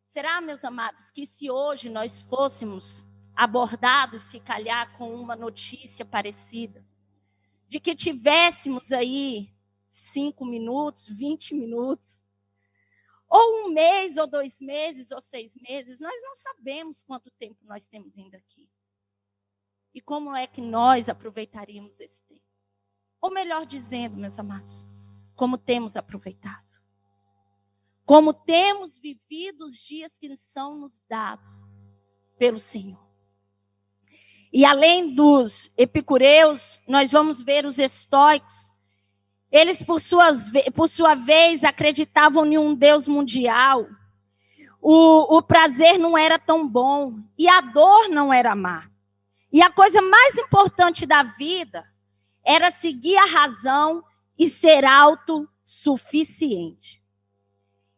Será, 0.06 0.40
meus 0.40 0.64
amados, 0.64 1.10
que 1.10 1.26
se 1.26 1.50
hoje 1.50 1.88
nós 1.88 2.22
fôssemos 2.22 3.04
abordados, 3.34 4.22
se 4.22 4.40
calhar, 4.40 4.96
com 4.96 5.14
uma 5.14 5.34
notícia 5.34 6.04
parecida, 6.04 6.84
de 7.74 7.80
que 7.80 7.92
tivéssemos 7.92 8.92
aí 8.92 9.52
cinco 9.88 10.46
minutos, 10.46 11.08
vinte 11.08 11.52
minutos, 11.52 12.22
ou 13.28 13.66
um 13.66 13.72
mês, 13.72 14.16
ou 14.16 14.28
dois 14.28 14.60
meses, 14.60 15.10
ou 15.10 15.20
seis 15.20 15.56
meses, 15.56 15.98
nós 15.98 16.22
não 16.22 16.36
sabemos 16.36 17.02
quanto 17.02 17.32
tempo 17.32 17.58
nós 17.64 17.88
temos 17.88 18.16
ainda 18.16 18.36
aqui. 18.36 18.70
E 19.92 20.00
como 20.00 20.36
é 20.36 20.46
que 20.46 20.60
nós 20.60 21.08
aproveitaríamos 21.08 21.98
esse 21.98 22.22
tempo? 22.22 22.46
Ou 23.20 23.32
melhor 23.32 23.66
dizendo, 23.66 24.16
meus 24.16 24.38
amados, 24.38 24.86
como 25.34 25.58
temos 25.58 25.96
aproveitado. 25.96 26.78
Como 28.06 28.32
temos 28.32 28.96
vivido 28.96 29.64
os 29.64 29.76
dias 29.76 30.16
que 30.16 30.36
são 30.36 30.78
nos 30.78 31.04
dados 31.06 31.52
pelo 32.38 32.60
Senhor. 32.60 33.03
E 34.54 34.64
além 34.64 35.12
dos 35.12 35.70
epicureus, 35.76 36.80
nós 36.86 37.10
vamos 37.10 37.42
ver 37.42 37.66
os 37.66 37.80
estoicos. 37.80 38.72
Eles, 39.50 39.82
por, 39.82 40.00
suas, 40.00 40.48
por 40.72 40.88
sua 40.88 41.16
vez, 41.16 41.64
acreditavam 41.64 42.46
em 42.46 42.56
um 42.56 42.72
Deus 42.72 43.08
mundial. 43.08 43.84
O, 44.80 45.38
o 45.38 45.42
prazer 45.42 45.98
não 45.98 46.16
era 46.16 46.38
tão 46.38 46.68
bom 46.68 47.14
e 47.36 47.48
a 47.48 47.60
dor 47.60 48.08
não 48.10 48.32
era 48.32 48.54
má. 48.54 48.88
E 49.52 49.60
a 49.60 49.72
coisa 49.72 50.00
mais 50.00 50.38
importante 50.38 51.04
da 51.04 51.24
vida 51.24 51.84
era 52.44 52.70
seguir 52.70 53.16
a 53.16 53.26
razão 53.26 54.04
e 54.38 54.48
ser 54.48 54.84
autossuficiente. 54.84 57.02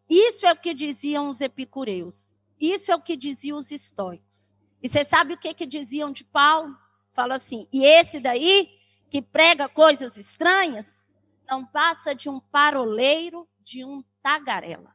Isso 0.08 0.46
é 0.46 0.52
o 0.52 0.56
que 0.56 0.72
diziam 0.72 1.28
os 1.28 1.42
epicureus. 1.42 2.34
Isso 2.58 2.90
é 2.90 2.96
o 2.96 3.02
que 3.02 3.14
diziam 3.14 3.58
os 3.58 3.70
estoicos. 3.70 4.55
E 4.86 4.88
você 4.88 5.04
sabe 5.04 5.34
o 5.34 5.36
que, 5.36 5.52
que 5.52 5.66
diziam 5.66 6.12
de 6.12 6.22
Paulo? 6.22 6.72
Fala 7.12 7.34
assim: 7.34 7.66
e 7.72 7.84
esse 7.84 8.20
daí, 8.20 8.68
que 9.10 9.20
prega 9.20 9.68
coisas 9.68 10.16
estranhas, 10.16 11.04
não 11.50 11.66
passa 11.66 12.14
de 12.14 12.28
um 12.28 12.38
paroleiro, 12.38 13.48
de 13.64 13.84
um 13.84 14.04
tagarela. 14.22 14.94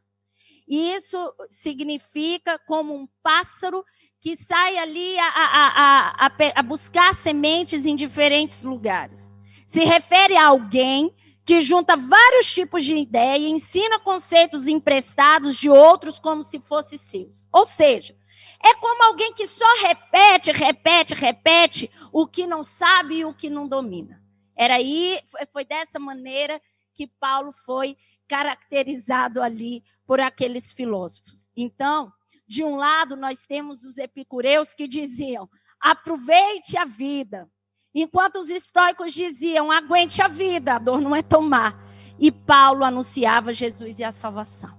E 0.65 0.93
isso 0.93 1.17
significa 1.49 2.57
como 2.57 2.95
um 2.95 3.05
pássaro 3.21 3.83
que 4.21 4.37
sai 4.37 4.77
ali 4.77 5.19
a, 5.19 5.27
a, 5.27 6.25
a, 6.25 6.31
a, 6.55 6.63
buscar 6.63 7.13
sementes 7.13 7.85
em 7.85 7.93
diferentes 7.93 8.63
lugares. 8.63 9.33
Se 9.67 9.83
refere 9.83 10.37
a 10.37 10.45
alguém 10.47 11.13
que 11.43 11.59
junta 11.59 11.97
vários 11.97 12.49
tipos 12.49 12.85
de 12.85 12.95
ideia 12.95 13.39
e 13.39 13.51
ensina 13.51 13.99
conceitos 13.99 14.69
emprestados 14.69 15.57
de 15.57 15.69
outros 15.69 16.17
como 16.17 16.43
se 16.43 16.61
fossem 16.61 16.97
seus. 16.97 17.45
Ou 17.51 17.65
seja, 17.65 18.15
é 18.63 18.75
como 18.75 19.03
alguém 19.03 19.33
que 19.33 19.47
só 19.47 19.65
repete, 19.81 20.51
repete, 20.51 21.13
repete 21.13 21.91
o 22.11 22.27
que 22.27 22.45
não 22.45 22.63
sabe 22.63 23.17
e 23.17 23.25
o 23.25 23.33
que 23.33 23.49
não 23.49 23.67
domina. 23.67 24.21
Era 24.55 24.75
aí, 24.75 25.19
foi 25.51 25.65
dessa 25.65 25.99
maneira 25.99 26.61
que 26.93 27.07
Paulo 27.07 27.51
foi 27.51 27.97
caracterizado 28.27 29.41
ali 29.41 29.83
por 30.05 30.19
aqueles 30.19 30.71
filósofos. 30.71 31.49
Então, 31.55 32.11
de 32.47 32.63
um 32.63 32.75
lado, 32.75 33.15
nós 33.15 33.45
temos 33.45 33.83
os 33.83 33.97
epicureus 33.97 34.73
que 34.73 34.87
diziam: 34.87 35.49
aproveite 35.79 36.77
a 36.77 36.85
vida. 36.85 37.49
Enquanto 37.95 38.37
os 38.37 38.49
estoicos 38.49 39.13
diziam: 39.13 39.71
aguente 39.71 40.21
a 40.21 40.27
vida, 40.27 40.75
a 40.75 40.79
dor 40.79 41.01
não 41.01 41.15
é 41.15 41.23
tomar. 41.23 41.77
E 42.19 42.31
Paulo 42.31 42.83
anunciava 42.83 43.53
Jesus 43.53 43.99
e 43.99 44.03
a 44.03 44.11
salvação. 44.11 44.77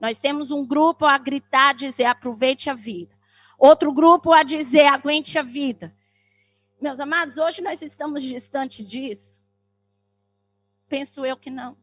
Nós 0.00 0.18
temos 0.18 0.50
um 0.50 0.66
grupo 0.66 1.04
a 1.04 1.16
gritar, 1.18 1.74
dizer: 1.74 2.04
aproveite 2.04 2.68
a 2.68 2.74
vida. 2.74 3.19
Outro 3.60 3.92
grupo 3.92 4.32
a 4.32 4.42
dizer: 4.42 4.86
aguente 4.86 5.38
a 5.38 5.42
vida. 5.42 5.94
Meus 6.80 6.98
amados, 6.98 7.36
hoje 7.36 7.60
nós 7.60 7.82
estamos 7.82 8.22
distante 8.22 8.82
disso? 8.82 9.42
Penso 10.88 11.26
eu 11.26 11.36
que 11.36 11.50
não. 11.50 11.76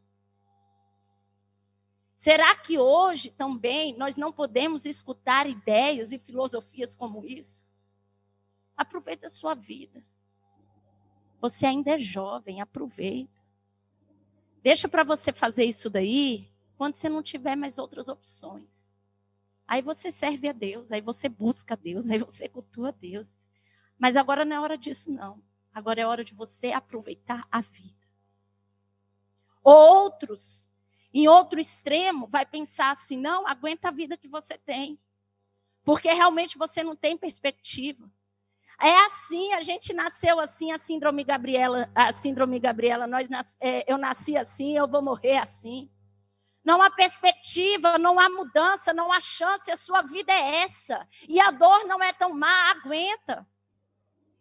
Será 2.15 2.55
que 2.55 2.79
hoje 2.79 3.29
também 3.29 3.95
nós 3.95 4.17
não 4.17 4.33
podemos 4.33 4.85
escutar 4.85 5.47
ideias 5.47 6.11
e 6.11 6.17
filosofias 6.17 6.95
como 6.95 7.23
isso? 7.23 7.63
Aproveita 8.75 9.27
a 9.27 9.29
sua 9.29 9.53
vida. 9.53 10.03
Você 11.39 11.67
ainda 11.67 11.91
é 11.91 11.99
jovem, 11.99 12.59
aproveita. 12.59 13.39
Deixa 14.63 14.87
para 14.87 15.03
você 15.03 15.31
fazer 15.31 15.65
isso 15.65 15.91
daí 15.91 16.51
quando 16.75 16.95
você 16.95 17.07
não 17.07 17.21
tiver 17.21 17.55
mais 17.55 17.77
outras 17.77 18.07
opções. 18.07 18.89
Aí 19.67 19.81
você 19.81 20.11
serve 20.11 20.47
a 20.47 20.53
Deus, 20.53 20.91
aí 20.91 21.01
você 21.01 21.27
busca 21.27 21.73
a 21.73 21.77
Deus, 21.77 22.07
aí 22.09 22.19
você 22.19 22.47
cultua 22.47 22.89
a 22.89 22.91
Deus. 22.91 23.37
Mas 23.99 24.15
agora 24.15 24.45
não 24.45 24.55
é 24.55 24.59
hora 24.59 24.77
disso, 24.77 25.11
não. 25.11 25.43
Agora 25.73 26.01
é 26.01 26.05
hora 26.05 26.23
de 26.23 26.33
você 26.33 26.71
aproveitar 26.71 27.47
a 27.51 27.61
vida. 27.61 27.95
Outros 29.63 30.69
em 31.13 31.27
outro 31.27 31.59
extremo, 31.59 32.27
vai 32.27 32.45
pensar 32.45 32.91
assim: 32.91 33.17
não, 33.17 33.47
aguenta 33.47 33.87
a 33.87 33.91
vida 33.91 34.17
que 34.17 34.27
você 34.27 34.57
tem. 34.57 34.97
Porque 35.83 36.11
realmente 36.11 36.57
você 36.57 36.83
não 36.83 36.95
tem 36.95 37.17
perspectiva. 37.17 38.07
É 38.79 39.05
assim, 39.05 39.53
a 39.53 39.61
gente 39.61 39.93
nasceu 39.93 40.39
assim, 40.39 40.71
a 40.71 40.77
síndrome 40.77 41.23
Gabriela, 41.23 41.89
a 41.95 42.11
síndrome 42.11 42.59
Gabriela, 42.59 43.07
nós 43.07 43.57
é, 43.59 43.91
eu 43.91 43.97
nasci 43.97 44.37
assim, 44.37 44.77
eu 44.77 44.87
vou 44.87 45.01
morrer 45.01 45.37
assim. 45.37 45.89
Não 46.67 46.81
há 46.81 46.89
perspectiva, 46.89 47.97
não 47.97 48.19
há 48.19 48.29
mudança, 48.29 48.93
não 48.93 49.13
há 49.13 49.21
chance, 49.21 49.71
a 49.71 49.77
sua 49.77 50.01
vida 50.01 50.33
é 50.33 50.63
essa. 50.63 51.07
E 51.25 51.39
a 51.39 51.49
dor 51.49 51.85
não 51.85 52.03
é 52.03 52.11
tão 52.11 52.33
má, 52.33 52.71
aguenta. 52.71 53.47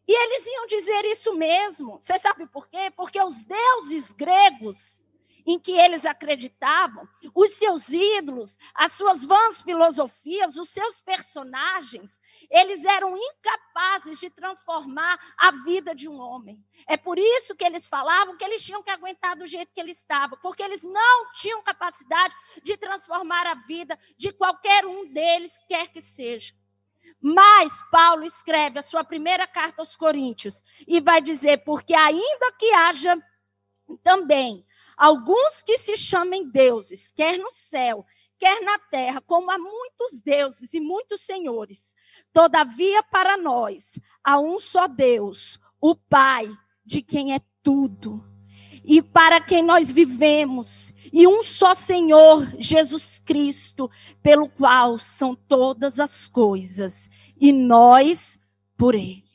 E 0.09 0.13
eles 0.13 0.45
iam 0.45 0.67
dizer 0.67 1.05
isso 1.05 1.33
mesmo. 1.37 2.01
Você 2.01 2.19
sabe 2.19 2.49
por 2.49 2.67
quê? 2.67 2.91
Porque 2.97 3.23
os 3.23 3.45
deuses 3.45 4.13
gregos 4.13 5.06
em 5.47 5.59
que 5.59 5.73
eles 5.73 6.05
acreditavam, 6.05 7.09
os 7.33 7.53
seus 7.53 7.89
ídolos, 7.91 8.59
as 8.75 8.93
suas 8.93 9.25
vãs 9.25 9.63
filosofias, 9.63 10.57
os 10.57 10.69
seus 10.69 11.01
personagens, 11.01 12.21
eles 12.51 12.85
eram 12.85 13.17
incapazes 13.17 14.19
de 14.19 14.29
transformar 14.29 15.19
a 15.39 15.53
vida 15.53 15.95
de 15.95 16.09
um 16.09 16.19
homem. 16.19 16.61
É 16.87 16.97
por 16.97 17.17
isso 17.17 17.55
que 17.55 17.65
eles 17.65 17.87
falavam 17.87 18.37
que 18.37 18.45
eles 18.45 18.63
tinham 18.63 18.83
que 18.83 18.91
aguentar 18.91 19.37
do 19.37 19.47
jeito 19.47 19.73
que 19.73 19.81
ele 19.81 19.93
estava, 19.93 20.37
porque 20.37 20.63
eles 20.63 20.83
não 20.83 21.33
tinham 21.33 21.63
capacidade 21.63 22.35
de 22.65 22.77
transformar 22.77 23.47
a 23.47 23.55
vida 23.55 23.97
de 24.17 24.33
qualquer 24.33 24.85
um 24.85 25.07
deles, 25.13 25.61
quer 25.69 25.89
que 25.89 26.01
seja. 26.01 26.53
Mas 27.21 27.81
Paulo 27.91 28.25
escreve 28.25 28.79
a 28.79 28.83
sua 28.83 29.03
primeira 29.03 29.47
carta 29.47 29.81
aos 29.81 29.97
Coríntios 29.97 30.63
e 30.87 31.01
vai 31.01 31.21
dizer: 31.21 31.65
porque 31.65 31.95
ainda 31.95 32.53
que 32.59 32.73
haja 32.75 33.17
também 34.03 34.65
Alguns 34.97 35.63
que 35.63 35.77
se 35.77 35.97
chamem 35.97 36.49
deuses, 36.49 37.13
quer 37.13 37.39
no 37.39 37.53
céu, 37.53 38.07
quer 38.39 38.63
na 38.63 38.79
terra, 38.79 39.21
como 39.21 39.51
há 39.51 39.59
muitos 39.59 40.21
deuses 40.21 40.73
e 40.73 40.81
muitos 40.81 41.21
senhores. 41.21 41.95
Todavia, 42.33 43.03
para 43.03 43.37
nós, 43.37 43.99
há 44.25 44.39
um 44.39 44.59
só 44.59 44.87
Deus, 44.87 45.61
o 45.81 45.95
Pai, 45.95 46.49
de 46.85 47.03
quem 47.03 47.35
é 47.35 47.41
tudo, 47.63 48.25
e 48.85 49.03
para 49.03 49.41
quem 49.41 49.63
nós 49.63 49.91
vivemos, 49.91 50.95
e 51.13 51.27
um 51.27 51.43
só 51.43 51.75
Senhor, 51.75 52.49
Jesus 52.59 53.19
Cristo, 53.19 53.91
pelo 54.23 54.49
qual 54.49 54.99
são 54.99 55.35
todas 55.35 55.99
as 55.99 56.29
coisas, 56.29 57.11
e 57.39 57.53
nós 57.53 58.39
por 58.77 58.95
Ele. 58.95 59.26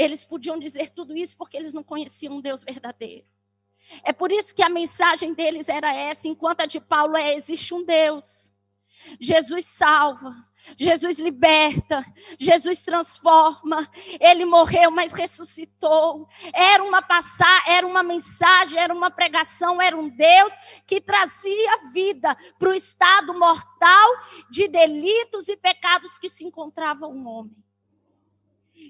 Eles 0.00 0.24
podiam 0.24 0.58
dizer 0.58 0.88
tudo 0.88 1.14
isso 1.14 1.36
porque 1.36 1.58
eles 1.58 1.74
não 1.74 1.82
conheciam 1.82 2.32
um 2.32 2.40
Deus 2.40 2.64
verdadeiro. 2.64 3.26
É 4.02 4.14
por 4.14 4.32
isso 4.32 4.54
que 4.54 4.62
a 4.62 4.68
mensagem 4.70 5.34
deles 5.34 5.68
era 5.68 5.94
essa, 5.94 6.26
enquanto 6.26 6.62
a 6.62 6.66
de 6.66 6.80
Paulo 6.80 7.18
é: 7.18 7.34
existe 7.34 7.74
um 7.74 7.84
Deus. 7.84 8.50
Jesus 9.20 9.66
salva, 9.66 10.34
Jesus 10.74 11.18
liberta, 11.18 12.02
Jesus 12.38 12.82
transforma. 12.82 13.90
Ele 14.18 14.46
morreu, 14.46 14.90
mas 14.90 15.12
ressuscitou. 15.12 16.26
Era 16.50 16.82
uma 16.82 17.02
passar, 17.02 17.62
era 17.68 17.86
uma 17.86 18.02
mensagem, 18.02 18.78
era 18.78 18.94
uma 18.94 19.10
pregação, 19.10 19.82
era 19.82 19.94
um 19.94 20.08
Deus 20.08 20.54
que 20.86 20.98
trazia 20.98 21.90
vida 21.92 22.34
para 22.58 22.70
o 22.70 22.74
estado 22.74 23.38
mortal 23.38 24.08
de 24.50 24.66
delitos 24.66 25.46
e 25.48 25.58
pecados 25.58 26.18
que 26.18 26.30
se 26.30 26.42
encontrava 26.42 27.06
um 27.06 27.28
homem. 27.28 27.69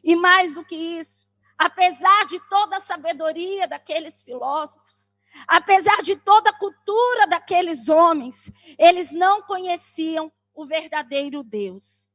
E 0.02 0.16
mais 0.16 0.54
do 0.54 0.64
que 0.64 0.74
isso, 0.74 1.28
apesar 1.58 2.26
de 2.26 2.40
toda 2.48 2.76
a 2.76 2.80
sabedoria 2.80 3.68
daqueles 3.68 4.22
filósofos, 4.22 5.12
apesar 5.46 6.02
de 6.02 6.16
toda 6.16 6.50
a 6.50 6.58
cultura 6.58 7.26
daqueles 7.26 7.88
homens, 7.88 8.50
eles 8.78 9.12
não 9.12 9.42
conheciam 9.42 10.32
o 10.54 10.66
verdadeiro 10.66 11.42
Deus. 11.42 12.08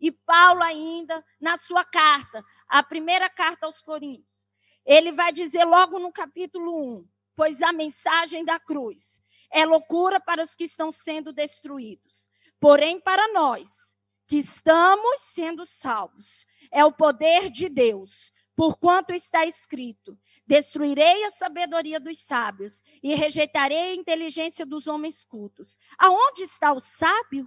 E 0.00 0.10
Paulo, 0.10 0.62
ainda, 0.62 1.24
na 1.40 1.56
sua 1.56 1.84
carta, 1.84 2.44
a 2.68 2.82
primeira 2.82 3.28
carta 3.28 3.66
aos 3.66 3.80
Coríntios, 3.80 4.46
ele 4.84 5.12
vai 5.12 5.32
dizer 5.32 5.64
logo 5.64 5.98
no 5.98 6.12
capítulo 6.12 6.98
1: 6.98 7.08
Pois 7.36 7.62
a 7.62 7.72
mensagem 7.72 8.44
da 8.44 8.58
cruz 8.58 9.22
é 9.50 9.64
loucura 9.64 10.18
para 10.18 10.42
os 10.42 10.54
que 10.54 10.64
estão 10.64 10.90
sendo 10.90 11.32
destruídos, 11.32 12.28
porém 12.58 13.00
para 13.00 13.32
nós 13.32 13.96
que 14.32 14.38
estamos 14.38 15.20
sendo 15.20 15.66
salvos, 15.66 16.46
é 16.70 16.82
o 16.82 16.90
poder 16.90 17.50
de 17.50 17.68
Deus, 17.68 18.32
porquanto 18.56 19.12
está 19.12 19.44
escrito: 19.44 20.18
Destruirei 20.46 21.24
a 21.24 21.28
sabedoria 21.28 22.00
dos 22.00 22.18
sábios 22.20 22.82
e 23.02 23.14
rejeitarei 23.14 23.90
a 23.90 23.94
inteligência 23.94 24.64
dos 24.64 24.86
homens 24.86 25.22
cultos. 25.22 25.76
Aonde 25.98 26.44
está 26.44 26.72
o 26.72 26.80
sábio? 26.80 27.46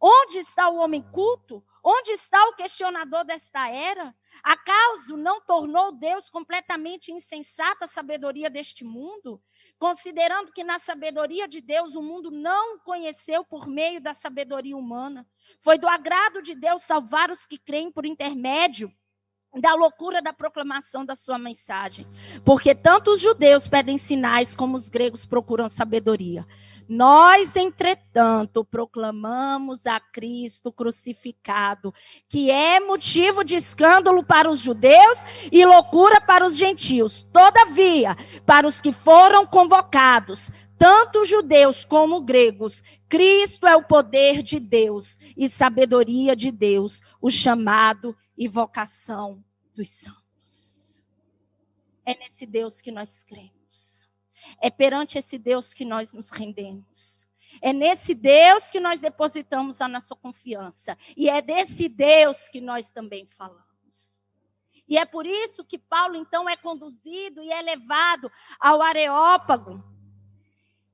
Onde 0.00 0.38
está 0.38 0.68
o 0.68 0.78
homem 0.78 1.00
culto? 1.12 1.64
Onde 1.80 2.10
está 2.10 2.44
o 2.48 2.54
questionador 2.54 3.24
desta 3.24 3.70
era? 3.70 4.12
Acaso 4.42 5.16
não 5.16 5.40
tornou 5.40 5.92
Deus 5.92 6.28
completamente 6.28 7.12
insensata 7.12 7.84
a 7.84 7.88
sabedoria 7.88 8.50
deste 8.50 8.84
mundo? 8.84 9.40
Considerando 9.78 10.52
que 10.52 10.64
na 10.64 10.78
sabedoria 10.78 11.46
de 11.46 11.60
Deus 11.60 11.94
o 11.94 12.02
mundo 12.02 12.30
não 12.30 12.78
conheceu 12.78 13.44
por 13.44 13.66
meio 13.66 14.00
da 14.00 14.14
sabedoria 14.14 14.76
humana. 14.76 15.26
Foi 15.60 15.78
do 15.78 15.86
agrado 15.86 16.40
de 16.42 16.54
Deus 16.54 16.82
salvar 16.82 17.30
os 17.30 17.44
que 17.44 17.58
creem 17.58 17.92
por 17.92 18.06
intermédio 18.06 18.90
da 19.60 19.74
loucura 19.74 20.20
da 20.20 20.32
proclamação 20.32 21.04
da 21.04 21.14
sua 21.14 21.38
mensagem. 21.38 22.06
Porque 22.44 22.74
tanto 22.74 23.12
os 23.12 23.20
judeus 23.20 23.68
pedem 23.68 23.98
sinais 23.98 24.54
como 24.54 24.76
os 24.76 24.88
gregos 24.88 25.24
procuram 25.24 25.68
sabedoria. 25.68 26.46
Nós, 26.88 27.56
entretanto, 27.56 28.64
proclamamos 28.64 29.86
a 29.86 29.98
Cristo 29.98 30.72
crucificado, 30.72 31.92
que 32.28 32.50
é 32.50 32.78
motivo 32.78 33.42
de 33.42 33.56
escândalo 33.56 34.24
para 34.24 34.50
os 34.50 34.60
judeus 34.60 35.24
e 35.50 35.64
loucura 35.64 36.20
para 36.20 36.44
os 36.44 36.56
gentios. 36.56 37.26
Todavia, 37.32 38.16
para 38.44 38.66
os 38.66 38.80
que 38.80 38.92
foram 38.92 39.44
convocados, 39.44 40.50
tanto 40.78 41.24
judeus 41.24 41.84
como 41.84 42.20
gregos, 42.20 42.82
Cristo 43.08 43.66
é 43.66 43.74
o 43.74 43.82
poder 43.82 44.42
de 44.42 44.60
Deus 44.60 45.18
e 45.36 45.48
sabedoria 45.48 46.36
de 46.36 46.50
Deus, 46.52 47.00
o 47.20 47.30
chamado 47.30 48.16
e 48.36 48.46
vocação 48.46 49.42
dos 49.74 49.88
santos. 49.88 51.02
É 52.04 52.16
nesse 52.16 52.46
Deus 52.46 52.80
que 52.80 52.92
nós 52.92 53.24
cremos. 53.24 54.05
É 54.60 54.70
perante 54.70 55.18
esse 55.18 55.38
Deus 55.38 55.74
que 55.74 55.84
nós 55.84 56.12
nos 56.12 56.30
rendemos. 56.30 57.26
É 57.60 57.72
nesse 57.72 58.14
Deus 58.14 58.70
que 58.70 58.80
nós 58.80 59.00
depositamos 59.00 59.80
a 59.80 59.88
nossa 59.88 60.14
confiança. 60.14 60.96
E 61.16 61.28
é 61.28 61.40
desse 61.40 61.88
Deus 61.88 62.48
que 62.48 62.60
nós 62.60 62.90
também 62.90 63.26
falamos. 63.26 63.66
E 64.88 64.96
é 64.96 65.04
por 65.04 65.26
isso 65.26 65.64
que 65.64 65.78
Paulo, 65.78 66.16
então, 66.16 66.48
é 66.48 66.56
conduzido 66.56 67.42
e 67.42 67.50
é 67.50 67.60
levado 67.60 68.30
ao 68.60 68.80
Areópago, 68.80 69.82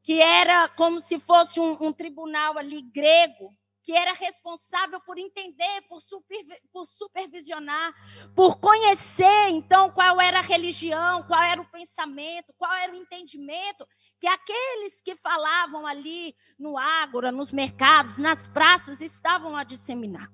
que 0.02 0.20
era 0.20 0.68
como 0.68 0.98
se 0.98 1.18
fosse 1.18 1.60
um, 1.60 1.76
um 1.80 1.92
tribunal 1.92 2.58
ali 2.58 2.80
grego, 2.80 3.54
que 3.82 3.92
era 3.92 4.12
responsável 4.12 5.00
por 5.00 5.18
entender, 5.18 5.82
por, 5.88 5.98
por 6.72 6.86
supervisionar, 6.86 7.92
por 8.34 8.58
conhecer, 8.60 9.48
então, 9.48 9.90
qual 9.90 10.20
era 10.20 10.38
a 10.38 10.42
religião, 10.42 11.24
qual 11.24 11.42
era 11.42 11.60
o 11.60 11.68
pensamento, 11.68 12.54
qual 12.56 12.72
era 12.72 12.92
o 12.92 12.96
entendimento 12.96 13.86
que 14.20 14.26
aqueles 14.28 15.02
que 15.02 15.16
falavam 15.16 15.86
ali 15.86 16.34
no 16.58 16.78
ágora, 16.78 17.32
nos 17.32 17.52
mercados, 17.52 18.18
nas 18.18 18.46
praças, 18.46 19.00
estavam 19.00 19.56
a 19.56 19.64
disseminar. 19.64 20.30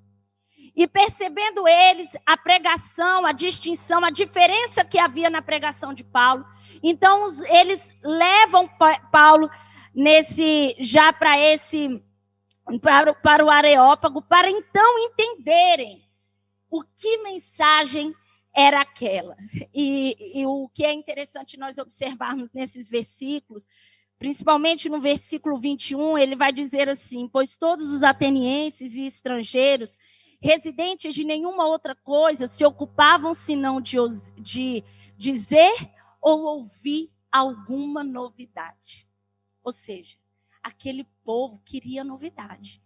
E 0.76 0.86
percebendo 0.86 1.66
eles 1.66 2.16
a 2.26 2.36
pregação, 2.36 3.24
a 3.24 3.32
distinção, 3.32 4.04
a 4.04 4.10
diferença 4.10 4.84
que 4.84 4.98
havia 4.98 5.30
na 5.30 5.40
pregação 5.40 5.94
de 5.94 6.04
Paulo, 6.04 6.44
então 6.82 7.24
eles 7.48 7.92
levam 8.02 8.68
Paulo 9.10 9.50
nesse 9.94 10.76
já 10.78 11.12
para 11.12 11.38
esse 11.38 12.02
para, 12.80 13.14
para 13.14 13.44
o 13.44 13.50
Areópago, 13.50 14.20
para 14.20 14.50
então 14.50 14.98
entenderem 14.98 16.02
o 16.70 16.82
que 16.82 17.18
mensagem 17.18 18.14
era 18.54 18.80
aquela. 18.80 19.36
E, 19.72 20.40
e, 20.40 20.46
o 20.46 20.68
que 20.68 20.84
é 20.84 20.92
interessante 20.92 21.56
nós 21.56 21.78
observarmos 21.78 22.52
nesses 22.52 22.88
versículos, 22.88 23.66
principalmente 24.18 24.88
no 24.88 25.00
versículo 25.00 25.58
21, 25.58 26.18
ele 26.18 26.34
vai 26.34 26.52
dizer 26.52 26.88
assim: 26.88 27.28
Pois 27.28 27.56
todos 27.56 27.92
os 27.92 28.02
atenienses 28.02 28.94
e 28.94 29.06
estrangeiros, 29.06 29.98
residentes 30.40 31.14
de 31.14 31.24
nenhuma 31.24 31.66
outra 31.66 31.94
coisa, 31.94 32.46
se 32.46 32.64
ocupavam 32.64 33.32
senão 33.32 33.80
de, 33.80 33.96
de 34.38 34.84
dizer 35.16 35.72
ou 36.20 36.40
ouvir 36.44 37.10
alguma 37.30 38.02
novidade. 38.02 39.06
Ou 39.62 39.72
seja, 39.72 40.16
aquele 40.68 41.04
povo 41.24 41.60
queria 41.64 42.04
novidade, 42.04 42.82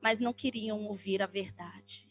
mas 0.00 0.20
não 0.20 0.32
queriam 0.32 0.84
ouvir 0.84 1.22
a 1.22 1.26
verdade. 1.26 2.08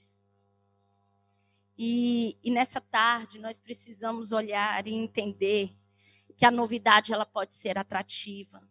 E, 1.77 2.37
e, 2.43 2.51
nessa 2.51 2.79
tarde 2.79 3.39
nós 3.39 3.59
precisamos 3.59 4.31
olhar 4.31 4.87
e 4.87 4.93
entender 4.93 5.75
que 6.37 6.45
a 6.45 6.51
novidade 6.51 7.13
ela 7.13 7.25
pode 7.25 7.53
ser 7.53 7.77
atrativa. 7.77 8.61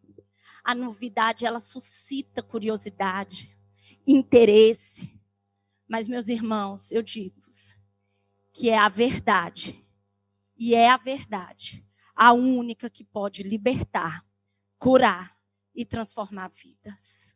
A 0.63 0.75
novidade 0.75 1.45
ela 1.47 1.59
suscita 1.59 2.43
curiosidade, 2.43 3.55
interesse. 4.07 5.19
Mas 5.87 6.09
meus 6.09 6.29
irmãos, 6.29 6.91
eu 6.91 7.03
digo 7.03 7.43
que 8.53 8.71
é 8.71 8.79
a 8.79 8.89
verdade. 8.89 9.85
E 10.57 10.75
é 10.75 10.89
a 10.89 10.97
verdade 10.97 11.85
a 12.15 12.33
única 12.33 12.89
que 12.89 13.03
pode 13.03 13.43
libertar 13.43 14.25
curar 14.85 15.35
e 15.75 15.83
transformar 15.83 16.49
vidas. 16.49 17.35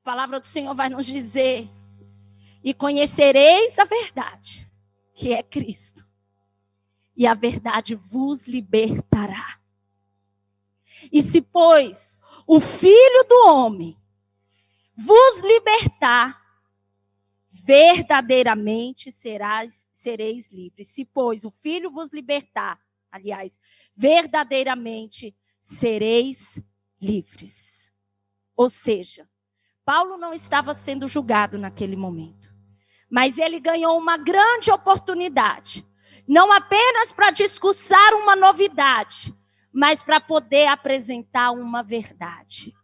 A 0.00 0.02
palavra 0.02 0.40
do 0.40 0.46
Senhor 0.48 0.74
vai 0.74 0.88
nos 0.88 1.06
dizer: 1.06 1.70
e 2.60 2.74
conhecereis 2.74 3.78
a 3.78 3.84
verdade, 3.84 4.68
que 5.14 5.32
é 5.32 5.44
Cristo, 5.44 6.04
e 7.16 7.24
a 7.24 7.34
verdade 7.34 7.94
vos 7.94 8.48
libertará. 8.48 9.60
E 11.12 11.22
se, 11.22 11.40
pois, 11.40 12.20
o 12.48 12.60
Filho 12.60 13.24
do 13.28 13.50
Homem 13.50 13.96
vos 14.96 15.40
libertar, 15.40 16.42
verdadeiramente 17.48 19.12
serás, 19.12 19.86
sereis 19.92 20.50
livres. 20.50 20.88
Se, 20.88 21.04
pois, 21.04 21.44
o 21.44 21.50
Filho 21.50 21.92
vos 21.92 22.12
libertar, 22.12 22.84
aliás, 23.08 23.60
verdadeiramente 23.94 25.32
sereis 25.64 26.62
livres. 27.00 27.90
Ou 28.54 28.68
seja, 28.68 29.26
Paulo 29.82 30.18
não 30.18 30.34
estava 30.34 30.74
sendo 30.74 31.08
julgado 31.08 31.56
naquele 31.56 31.96
momento, 31.96 32.54
mas 33.10 33.38
ele 33.38 33.58
ganhou 33.58 33.96
uma 33.96 34.18
grande 34.18 34.70
oportunidade, 34.70 35.82
não 36.28 36.52
apenas 36.52 37.12
para 37.12 37.30
discursar 37.30 38.12
uma 38.12 38.36
novidade, 38.36 39.34
mas 39.72 40.02
para 40.02 40.20
poder 40.20 40.66
apresentar 40.66 41.50
uma 41.52 41.82
verdade. 41.82 42.74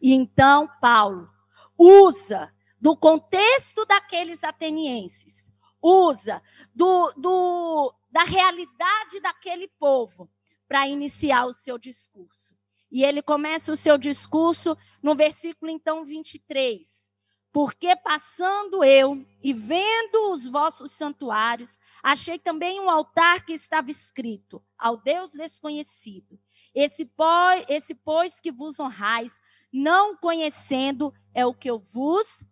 E 0.00 0.14
então 0.14 0.70
Paulo 0.80 1.28
usa 1.76 2.52
do 2.80 2.96
contexto 2.96 3.84
daqueles 3.84 4.44
atenienses, 4.44 5.52
usa 5.82 6.40
do, 6.72 7.12
do, 7.16 7.92
da 8.12 8.22
realidade 8.22 9.18
daquele 9.20 9.66
povo 9.76 10.30
para 10.68 10.88
iniciar 10.88 11.46
o 11.46 11.52
seu 11.52 11.78
discurso. 11.78 12.56
E 12.90 13.04
ele 13.04 13.22
começa 13.22 13.72
o 13.72 13.76
seu 13.76 13.98
discurso 13.98 14.76
no 15.02 15.14
versículo 15.14 15.70
então 15.70 16.04
23. 16.04 17.10
Porque 17.52 17.96
passando 17.96 18.84
eu 18.84 19.24
e 19.42 19.52
vendo 19.52 20.32
os 20.32 20.46
vossos 20.46 20.92
santuários, 20.92 21.78
achei 22.02 22.38
também 22.38 22.80
um 22.80 22.90
altar 22.90 23.44
que 23.44 23.54
estava 23.54 23.90
escrito: 23.90 24.62
ao 24.78 24.98
Deus 24.98 25.32
desconhecido. 25.32 26.38
Esse 26.74 27.06
pois, 27.06 27.64
esse 27.68 27.94
pois 27.94 28.38
que 28.38 28.52
vos 28.52 28.78
honrais, 28.78 29.40
não 29.72 30.14
conhecendo, 30.14 31.12
é 31.32 31.46
o 31.46 31.54
que 31.54 31.70
eu 31.70 31.78
vos 31.78 32.44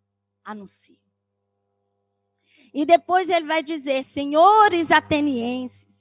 anuncio. 0.42 0.98
E 2.72 2.87
depois 2.87 3.29
ele 3.29 3.46
vai 3.46 3.62
dizer: 3.62 4.03
Senhores 4.03 4.90
atenienses, 4.90 5.93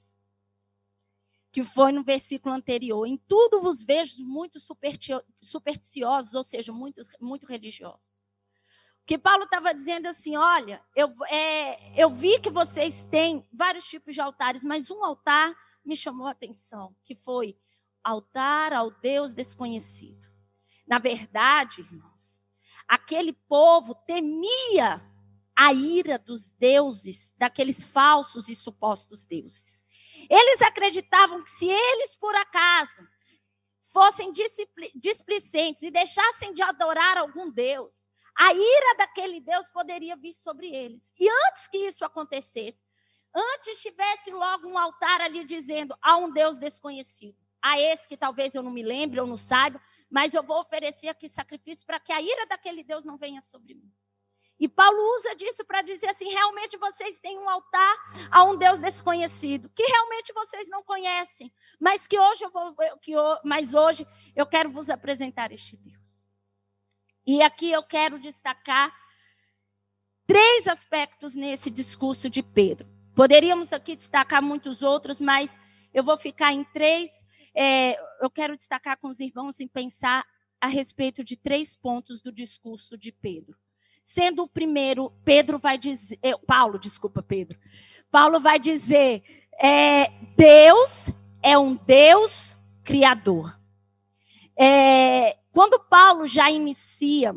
que 1.54 1.62
foi 1.62 1.92
no 1.92 2.02
versículo 2.02 2.52
anterior. 2.52 3.06
Em 3.06 3.16
tudo 3.16 3.62
vos 3.62 3.84
vejo 3.84 4.26
muito 4.26 4.58
supersticiosos, 5.40 6.34
ou 6.34 6.42
seja, 6.42 6.72
muito, 6.72 7.00
muito 7.20 7.46
religiosos. 7.46 8.24
Que 9.06 9.16
Paulo 9.16 9.44
estava 9.44 9.72
dizendo 9.72 10.08
assim: 10.08 10.36
olha, 10.36 10.82
eu, 10.96 11.14
é, 11.28 12.02
eu 12.02 12.10
vi 12.10 12.40
que 12.40 12.50
vocês 12.50 13.04
têm 13.04 13.48
vários 13.52 13.86
tipos 13.86 14.16
de 14.16 14.20
altares, 14.20 14.64
mas 14.64 14.90
um 14.90 15.04
altar 15.04 15.54
me 15.84 15.94
chamou 15.94 16.26
a 16.26 16.32
atenção, 16.32 16.92
que 17.04 17.14
foi 17.14 17.56
altar 18.02 18.72
ao 18.72 18.90
Deus 18.90 19.32
desconhecido. 19.32 20.28
Na 20.84 20.98
verdade, 20.98 21.82
irmãos, 21.82 22.42
aquele 22.88 23.32
povo 23.32 23.94
temia 23.94 25.00
a 25.54 25.72
ira 25.72 26.18
dos 26.18 26.50
deuses, 26.50 27.32
daqueles 27.38 27.84
falsos 27.84 28.48
e 28.48 28.56
supostos 28.56 29.24
deuses. 29.24 29.83
Eles 30.30 30.62
acreditavam 30.62 31.42
que 31.42 31.50
se 31.50 31.68
eles, 31.68 32.14
por 32.16 32.34
acaso, 32.34 33.06
fossem 33.92 34.32
displicentes 34.94 35.82
e 35.82 35.90
deixassem 35.90 36.52
de 36.52 36.62
adorar 36.62 37.16
algum 37.16 37.50
Deus, 37.50 38.08
a 38.36 38.52
ira 38.52 38.96
daquele 38.98 39.40
Deus 39.40 39.68
poderia 39.68 40.16
vir 40.16 40.34
sobre 40.34 40.74
eles. 40.74 41.12
E 41.18 41.28
antes 41.46 41.68
que 41.68 41.78
isso 41.78 42.04
acontecesse, 42.04 42.82
antes 43.34 43.80
tivesse 43.80 44.32
logo 44.32 44.66
um 44.66 44.76
altar 44.76 45.20
ali 45.20 45.44
dizendo: 45.44 45.96
há 46.02 46.16
um 46.16 46.32
Deus 46.32 46.58
desconhecido, 46.58 47.38
a 47.62 47.78
esse 47.80 48.08
que 48.08 48.16
talvez 48.16 48.54
eu 48.54 48.62
não 48.62 48.72
me 48.72 48.82
lembre 48.82 49.20
ou 49.20 49.26
não 49.26 49.36
saiba, 49.36 49.80
mas 50.10 50.34
eu 50.34 50.42
vou 50.42 50.60
oferecer 50.60 51.08
aqui 51.08 51.28
sacrifício 51.28 51.86
para 51.86 52.00
que 52.00 52.12
a 52.12 52.20
ira 52.20 52.46
daquele 52.46 52.82
Deus 52.82 53.04
não 53.04 53.16
venha 53.16 53.40
sobre 53.40 53.74
mim. 53.74 53.92
E 54.58 54.68
Paulo 54.68 54.98
usa 55.16 55.34
disso 55.34 55.64
para 55.64 55.82
dizer 55.82 56.08
assim: 56.08 56.28
realmente 56.28 56.76
vocês 56.76 57.18
têm 57.18 57.38
um 57.38 57.48
altar 57.48 57.96
a 58.30 58.44
um 58.44 58.56
Deus 58.56 58.80
desconhecido, 58.80 59.68
que 59.74 59.82
realmente 59.82 60.32
vocês 60.32 60.68
não 60.68 60.82
conhecem, 60.82 61.52
mas 61.78 62.06
que 62.06 62.18
hoje 62.18 62.44
eu 62.44 62.50
vou, 62.50 62.74
que 63.00 63.12
mas 63.44 63.74
hoje 63.74 64.06
eu 64.34 64.46
quero 64.46 64.70
vos 64.70 64.88
apresentar 64.88 65.50
este 65.52 65.76
Deus. 65.76 66.24
E 67.26 67.42
aqui 67.42 67.70
eu 67.72 67.82
quero 67.82 68.18
destacar 68.18 68.94
três 70.26 70.68
aspectos 70.68 71.34
nesse 71.34 71.70
discurso 71.70 72.30
de 72.30 72.42
Pedro. 72.42 72.88
Poderíamos 73.14 73.72
aqui 73.72 73.96
destacar 73.96 74.42
muitos 74.42 74.82
outros, 74.82 75.20
mas 75.20 75.56
eu 75.92 76.04
vou 76.04 76.16
ficar 76.16 76.52
em 76.52 76.64
três. 76.64 77.24
É, 77.54 77.96
eu 78.20 78.30
quero 78.30 78.56
destacar 78.56 78.98
com 78.98 79.08
os 79.08 79.20
irmãos 79.20 79.60
em 79.60 79.68
pensar 79.68 80.26
a 80.60 80.66
respeito 80.66 81.24
de 81.24 81.36
três 81.36 81.76
pontos 81.76 82.20
do 82.20 82.32
discurso 82.32 82.96
de 82.96 83.12
Pedro. 83.12 83.56
Sendo 84.04 84.42
o 84.42 84.48
primeiro, 84.48 85.10
Pedro 85.24 85.58
vai 85.58 85.78
dizer, 85.78 86.18
eh, 86.22 86.36
Paulo, 86.46 86.78
desculpa, 86.78 87.22
Pedro. 87.22 87.58
Paulo 88.10 88.38
vai 88.38 88.58
dizer, 88.58 89.22
é, 89.58 90.12
Deus 90.36 91.10
é 91.42 91.56
um 91.56 91.74
Deus 91.74 92.58
criador. 92.84 93.58
É, 94.54 95.38
quando 95.50 95.80
Paulo 95.80 96.26
já 96.26 96.50
inicia 96.50 97.34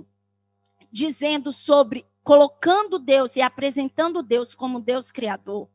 dizendo 0.91 1.53
sobre 1.53 2.05
colocando 2.21 2.99
Deus 2.99 3.37
e 3.37 3.41
apresentando 3.41 4.21
Deus 4.21 4.53
como 4.53 4.81
Deus 4.81 5.09
criador, 5.09 5.69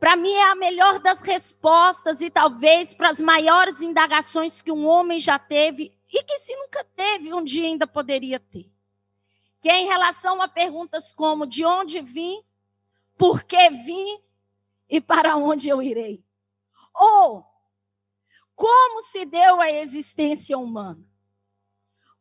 para 0.00 0.16
mim 0.16 0.32
é 0.32 0.50
a 0.50 0.56
melhor 0.56 0.98
das 0.98 1.22
respostas 1.22 2.20
e 2.20 2.28
talvez 2.30 2.92
para 2.92 3.10
as 3.10 3.20
maiores 3.20 3.80
indagações 3.80 4.60
que 4.60 4.72
um 4.72 4.88
homem 4.88 5.20
já 5.20 5.38
teve 5.38 5.96
e 6.12 6.24
que 6.24 6.40
se 6.40 6.56
nunca 6.56 6.82
teve, 6.96 7.32
um 7.32 7.44
dia 7.44 7.66
ainda 7.66 7.86
poderia 7.86 8.40
ter 8.40 8.76
que 9.60 9.68
é 9.68 9.78
em 9.78 9.86
relação 9.86 10.40
a 10.40 10.48
perguntas 10.48 11.12
como 11.12 11.46
de 11.46 11.64
onde 11.64 12.00
vim, 12.00 12.42
por 13.16 13.42
que 13.42 13.70
vim 13.70 14.20
e 14.88 15.00
para 15.00 15.36
onde 15.36 15.68
eu 15.68 15.82
irei. 15.82 16.24
Ou 16.94 17.44
como 18.54 19.02
se 19.02 19.24
deu 19.24 19.60
a 19.60 19.70
existência 19.70 20.56
humana? 20.58 21.04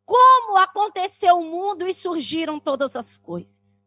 Como 0.06 0.58
aconteceu 0.58 1.38
o 1.38 1.46
mundo 1.46 1.88
e 1.88 1.94
surgiram 1.94 2.60
todas 2.60 2.96
as 2.96 3.18
coisas? 3.18 3.84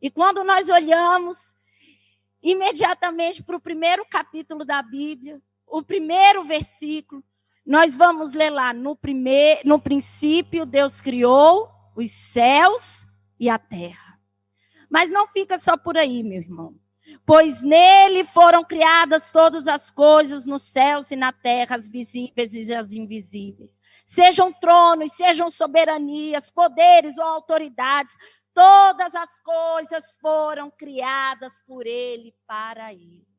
E 0.00 0.10
quando 0.10 0.42
nós 0.42 0.68
olhamos 0.68 1.54
imediatamente 2.42 3.42
para 3.42 3.56
o 3.56 3.60
primeiro 3.60 4.04
capítulo 4.06 4.64
da 4.64 4.82
Bíblia, 4.82 5.40
o 5.66 5.82
primeiro 5.82 6.42
versículo, 6.44 7.22
nós 7.64 7.94
vamos 7.94 8.32
ler 8.32 8.50
lá 8.50 8.72
no 8.72 8.96
primeiro, 8.96 9.60
no 9.64 9.78
princípio 9.78 10.66
Deus 10.66 11.00
criou 11.00 11.70
os 11.96 12.10
céus 12.10 13.06
e 13.38 13.48
a 13.48 13.58
terra. 13.58 14.18
Mas 14.88 15.10
não 15.10 15.26
fica 15.28 15.58
só 15.58 15.76
por 15.76 15.96
aí, 15.96 16.22
meu 16.22 16.40
irmão. 16.40 16.74
Pois 17.26 17.62
nele 17.62 18.24
foram 18.24 18.64
criadas 18.64 19.30
todas 19.30 19.66
as 19.66 19.90
coisas 19.90 20.46
nos 20.46 20.62
céus 20.62 21.10
e 21.10 21.16
na 21.16 21.32
terra, 21.32 21.76
as 21.76 21.88
visíveis 21.88 22.54
e 22.54 22.74
as 22.74 22.92
invisíveis. 22.92 23.80
Sejam 24.06 24.52
tronos, 24.52 25.12
sejam 25.12 25.50
soberanias, 25.50 26.50
poderes 26.50 27.16
ou 27.18 27.24
autoridades, 27.24 28.16
todas 28.54 29.14
as 29.14 29.40
coisas 29.40 30.12
foram 30.20 30.70
criadas 30.70 31.58
por 31.66 31.86
ele 31.86 32.34
para 32.46 32.92
ele. 32.92 33.29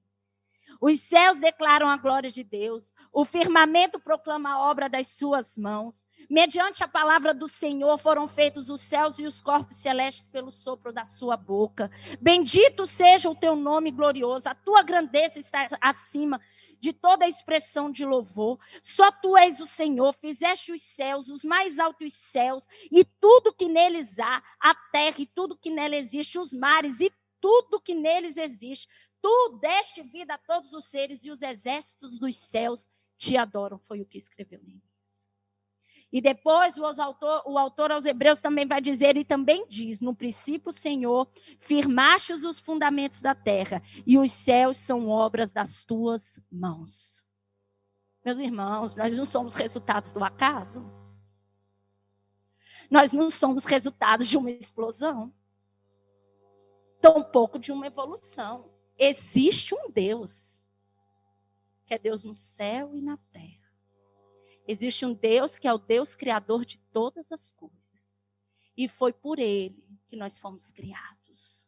Os 0.82 1.00
céus 1.00 1.40
declaram 1.40 1.88
a 1.88 1.96
glória 1.96 2.32
de 2.32 2.44
Deus, 2.44 2.96
o 3.14 3.24
firmamento 3.24 4.00
proclama 4.00 4.50
a 4.50 4.68
obra 4.68 4.90
das 4.90 5.10
suas 5.10 5.56
mãos. 5.56 6.08
Mediante 6.28 6.84
a 6.84 6.88
palavra 6.88 7.36
do 7.36 7.48
Senhor 7.48 8.00
foram 8.00 8.28
feitos 8.28 8.68
os 8.68 8.82
céus 8.82 9.20
e 9.20 9.26
os 9.28 9.40
corpos 9.40 9.78
celestes 9.78 10.26
pelo 10.26 10.50
sopro 10.50 10.92
da 10.92 11.06
sua 11.06 11.38
boca. 11.38 11.92
Bendito 12.20 12.88
seja 12.88 13.30
o 13.30 13.36
teu 13.36 13.56
nome 13.56 13.92
glorioso, 13.92 14.50
a 14.50 14.56
tua 14.56 14.82
grandeza 14.82 15.38
está 15.38 15.70
acima 15.80 16.42
de 16.80 16.92
toda 16.92 17.28
expressão 17.28 17.92
de 17.92 18.04
louvor. 18.04 18.60
Só 18.82 19.12
tu 19.12 19.38
és 19.38 19.60
o 19.60 19.68
Senhor, 19.68 20.12
fizeste 20.14 20.72
os 20.72 20.82
céus, 20.82 21.28
os 21.28 21.44
mais 21.44 21.78
altos 21.78 22.12
céus, 22.14 22.68
e 22.92 23.06
tudo 23.06 23.54
que 23.54 23.70
neles 23.70 24.18
há, 24.18 24.42
a 24.60 24.74
terra 24.92 25.18
e 25.20 25.28
tudo 25.28 25.56
que 25.56 25.70
nela 25.70 25.96
existe, 25.96 26.40
os 26.40 26.52
mares 26.52 27.00
e 27.00 27.14
tudo 27.40 27.82
que 27.82 27.94
neles 27.94 28.38
existe. 28.38 28.88
Tu 29.22 29.60
deste 29.62 30.02
vida 30.02 30.34
a 30.34 30.38
todos 30.38 30.74
os 30.74 30.86
seres 30.86 31.24
e 31.24 31.30
os 31.30 31.42
exércitos 31.42 32.18
dos 32.18 32.36
céus 32.36 32.88
te 33.18 33.38
adoram. 33.38 33.78
Foi 33.78 34.02
o 34.02 34.06
que 34.06 34.18
escreveu 34.18 34.60
Neemias. 34.64 35.30
E 36.12 36.20
depois 36.20 36.78
o 36.78 36.84
autor, 36.84 37.44
o 37.46 37.58
autor 37.58 37.92
aos 37.92 38.06
Hebreus 38.06 38.42
também 38.42 38.68
vai 38.68 38.82
dizer, 38.82 39.16
e 39.16 39.24
também 39.24 39.66
diz: 39.70 40.02
No 40.02 40.14
princípio, 40.14 40.72
Senhor, 40.72 41.30
firmaste 41.60 42.34
os 42.34 42.60
fundamentos 42.60 43.22
da 43.22 43.34
terra, 43.34 43.82
e 44.06 44.18
os 44.18 44.32
céus 44.32 44.78
são 44.78 45.08
obras 45.08 45.54
das 45.54 45.84
tuas 45.84 46.42
mãos. 46.52 47.24
Meus 48.26 48.40
irmãos, 48.40 48.96
nós 48.96 49.18
não 49.18 49.26
somos 49.26 49.54
resultados 49.54 50.12
do 50.12 50.24
acaso. 50.24 50.84
Nós 52.90 53.14
não 53.14 53.30
somos 53.30 53.64
resultados 53.66 54.28
de 54.28 54.38
uma 54.38 54.52
explosão, 54.52 55.34
tampouco 57.00 57.58
de 57.58 57.72
uma 57.72 57.88
evolução 57.88 58.70
existe 58.98 59.74
um 59.74 59.90
Deus, 59.90 60.60
que 61.86 61.94
é 61.94 61.98
Deus 61.98 62.24
no 62.24 62.34
céu 62.34 62.96
e 62.96 63.02
na 63.02 63.18
terra. 63.32 63.72
Existe 64.68 65.06
um 65.06 65.14
Deus 65.14 65.60
que 65.60 65.68
é 65.68 65.74
o 65.74 65.78
Deus 65.78 66.16
criador 66.16 66.66
de 66.66 66.78
todas 66.92 67.32
as 67.32 67.52
coisas. 67.52 68.26
E 68.78 68.88
foi 68.88 69.12
por 69.12 69.40
ele 69.40 69.84
que 70.08 70.16
nós 70.16 70.40
fomos 70.40 70.72
criados. 70.72 71.68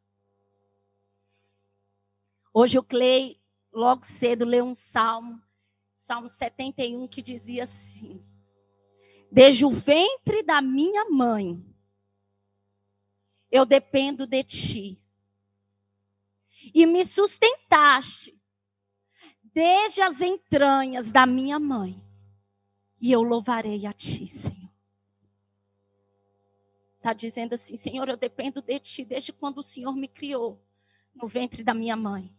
Hoje 2.53 2.77
o 2.77 2.83
Clay, 2.83 3.41
logo 3.71 4.05
cedo, 4.05 4.45
leu 4.45 4.63
um 4.63 4.75
salmo, 4.75 5.41
Salmo 5.93 6.27
71, 6.27 7.07
que 7.07 7.21
dizia 7.21 7.63
assim: 7.63 8.23
Desde 9.31 9.65
o 9.65 9.69
ventre 9.69 10.43
da 10.43 10.61
minha 10.61 11.05
mãe, 11.09 11.65
eu 13.51 13.65
dependo 13.65 14.25
de 14.25 14.43
ti 14.43 15.02
e 16.73 16.85
me 16.85 17.05
sustentaste 17.05 18.37
desde 19.53 20.01
as 20.01 20.21
entranhas 20.21 21.11
da 21.11 21.25
minha 21.25 21.59
mãe. 21.59 22.01
E 22.99 23.11
eu 23.11 23.21
louvarei 23.21 23.85
a 23.85 23.93
ti, 23.93 24.25
Senhor. 24.27 24.71
Está 26.97 27.13
dizendo 27.13 27.53
assim, 27.53 27.75
Senhor, 27.75 28.07
eu 28.07 28.15
dependo 28.15 28.61
de 28.61 28.79
ti 28.79 29.03
desde 29.03 29.33
quando 29.33 29.57
o 29.57 29.63
Senhor 29.63 29.93
me 29.93 30.07
criou 30.07 30.61
no 31.13 31.27
ventre 31.27 31.63
da 31.63 31.73
minha 31.73 31.95
mãe. 31.95 32.33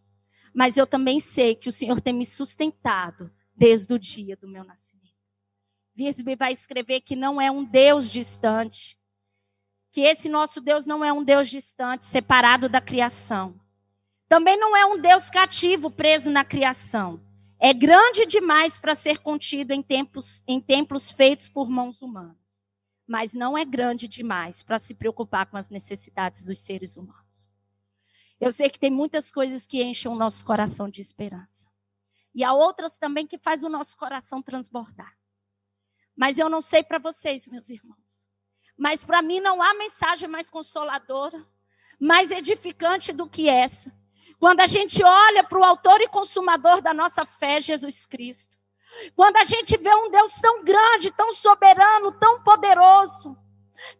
Mas 0.54 0.76
eu 0.76 0.86
também 0.86 1.20
sei 1.20 1.54
que 1.54 1.68
o 1.68 1.72
Senhor 1.72 2.00
tem 2.00 2.14
me 2.14 2.24
sustentado 2.24 3.30
desde 3.54 3.92
o 3.92 3.98
dia 3.98 4.36
do 4.36 4.48
meu 4.48 4.64
nascimento. 4.64 5.04
Visbe 5.94 6.34
vai 6.34 6.52
escrever 6.52 7.00
que 7.02 7.14
não 7.14 7.40
é 7.40 7.50
um 7.50 7.62
Deus 7.62 8.10
distante, 8.10 8.98
que 9.90 10.00
esse 10.00 10.28
nosso 10.28 10.60
Deus 10.60 10.86
não 10.86 11.04
é 11.04 11.12
um 11.12 11.22
Deus 11.22 11.48
distante, 11.48 12.04
separado 12.04 12.68
da 12.68 12.80
criação, 12.80 13.60
também 14.28 14.58
não 14.58 14.76
é 14.76 14.86
um 14.86 14.98
Deus 14.98 15.28
cativo, 15.28 15.90
preso 15.90 16.30
na 16.30 16.44
criação. 16.44 17.22
É 17.58 17.72
grande 17.72 18.26
demais 18.26 18.78
para 18.78 18.94
ser 18.94 19.18
contido 19.18 19.72
em 19.72 19.82
templos, 19.82 20.42
em 20.46 20.60
templos 20.60 21.10
feitos 21.10 21.48
por 21.48 21.68
mãos 21.68 22.02
humanas. 22.02 22.64
Mas 23.06 23.34
não 23.34 23.56
é 23.56 23.64
grande 23.64 24.08
demais 24.08 24.62
para 24.62 24.78
se 24.78 24.94
preocupar 24.94 25.46
com 25.46 25.56
as 25.56 25.70
necessidades 25.70 26.42
dos 26.42 26.58
seres 26.58 26.96
humanos. 26.96 27.50
Eu 28.40 28.50
sei 28.50 28.68
que 28.68 28.78
tem 28.78 28.90
muitas 28.90 29.30
coisas 29.30 29.66
que 29.66 29.82
enchem 29.82 30.10
o 30.10 30.16
nosso 30.16 30.44
coração 30.44 30.88
de 30.88 31.00
esperança. 31.00 31.70
E 32.34 32.42
há 32.42 32.52
outras 32.52 32.98
também 32.98 33.26
que 33.26 33.38
faz 33.38 33.62
o 33.62 33.68
nosso 33.68 33.96
coração 33.96 34.42
transbordar. 34.42 35.16
Mas 36.16 36.38
eu 36.38 36.48
não 36.48 36.60
sei 36.60 36.82
para 36.82 36.98
vocês, 36.98 37.46
meus 37.46 37.68
irmãos. 37.68 38.28
Mas 38.76 39.04
para 39.04 39.22
mim 39.22 39.38
não 39.38 39.62
há 39.62 39.74
mensagem 39.74 40.28
mais 40.28 40.50
consoladora, 40.50 41.46
mais 42.00 42.30
edificante 42.30 43.12
do 43.12 43.28
que 43.28 43.48
essa 43.48 43.92
quando 44.44 44.60
a 44.60 44.66
gente 44.66 45.02
olha 45.02 45.42
para 45.42 45.58
o 45.58 45.64
autor 45.64 46.02
e 46.02 46.08
consumador 46.08 46.82
da 46.82 46.92
nossa 46.92 47.24
fé, 47.24 47.62
Jesus 47.62 48.04
Cristo. 48.04 48.58
Quando 49.16 49.38
a 49.38 49.44
gente 49.44 49.74
vê 49.78 49.88
um 49.94 50.10
Deus 50.10 50.34
tão 50.34 50.62
grande, 50.62 51.10
tão 51.12 51.32
soberano, 51.32 52.12
tão 52.12 52.42
poderoso, 52.42 53.34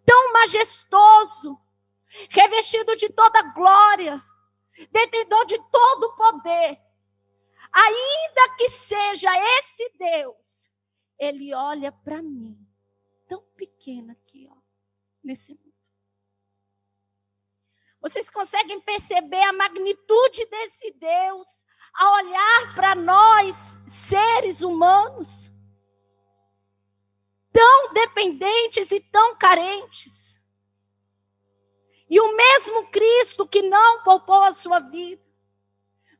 tão 0.04 0.32
majestoso, 0.34 1.58
revestido 2.28 2.94
de 2.94 3.08
toda 3.08 3.54
glória, 3.54 4.22
detentor 4.92 5.46
de 5.46 5.58
todo 5.70 6.14
poder. 6.14 6.78
Ainda 7.72 8.54
que 8.58 8.68
seja 8.68 9.30
esse 9.58 9.96
Deus, 9.98 10.70
ele 11.18 11.54
olha 11.54 11.90
para 11.90 12.20
mim, 12.20 12.54
tão 13.26 13.40
pequena 13.56 14.12
aqui, 14.12 14.46
ó, 14.52 14.56
nesse 15.22 15.54
mundo. 15.54 15.63
Vocês 18.04 18.28
conseguem 18.28 18.78
perceber 18.82 19.40
a 19.44 19.52
magnitude 19.54 20.44
desse 20.44 20.90
Deus 20.90 21.64
a 21.94 22.16
olhar 22.16 22.74
para 22.74 22.94
nós, 22.94 23.78
seres 23.86 24.60
humanos, 24.60 25.50
tão 27.50 27.94
dependentes 27.94 28.90
e 28.90 29.00
tão 29.00 29.34
carentes? 29.38 30.38
E 32.06 32.20
o 32.20 32.36
mesmo 32.36 32.90
Cristo 32.90 33.48
que 33.48 33.62
não 33.62 34.02
poupou 34.02 34.42
a 34.42 34.52
sua 34.52 34.80
vida, 34.80 35.24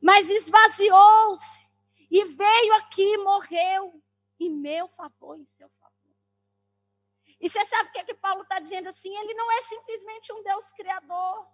mas 0.01 0.31
esvaziou-se 0.31 1.69
e 2.11 2.25
veio 2.25 2.75
aqui, 2.77 3.19
morreu 3.19 4.03
em 4.41 4.49
meu 4.49 4.89
favor 4.89 5.39
e 5.39 5.45
seu 5.45 5.69
favor. 5.69 5.93
E 7.39 7.51
você 7.51 7.63
sabe 7.67 7.91
o 7.91 7.93
que, 7.93 7.99
é 7.99 8.05
que 8.05 8.15
Paulo 8.15 8.41
está 8.41 8.59
dizendo 8.59 8.89
assim? 8.89 9.15
Ele 9.15 9.35
não 9.35 9.53
é 9.53 9.61
simplesmente 9.61 10.33
um 10.33 10.43
Deus 10.43 10.73
criador, 10.73 11.47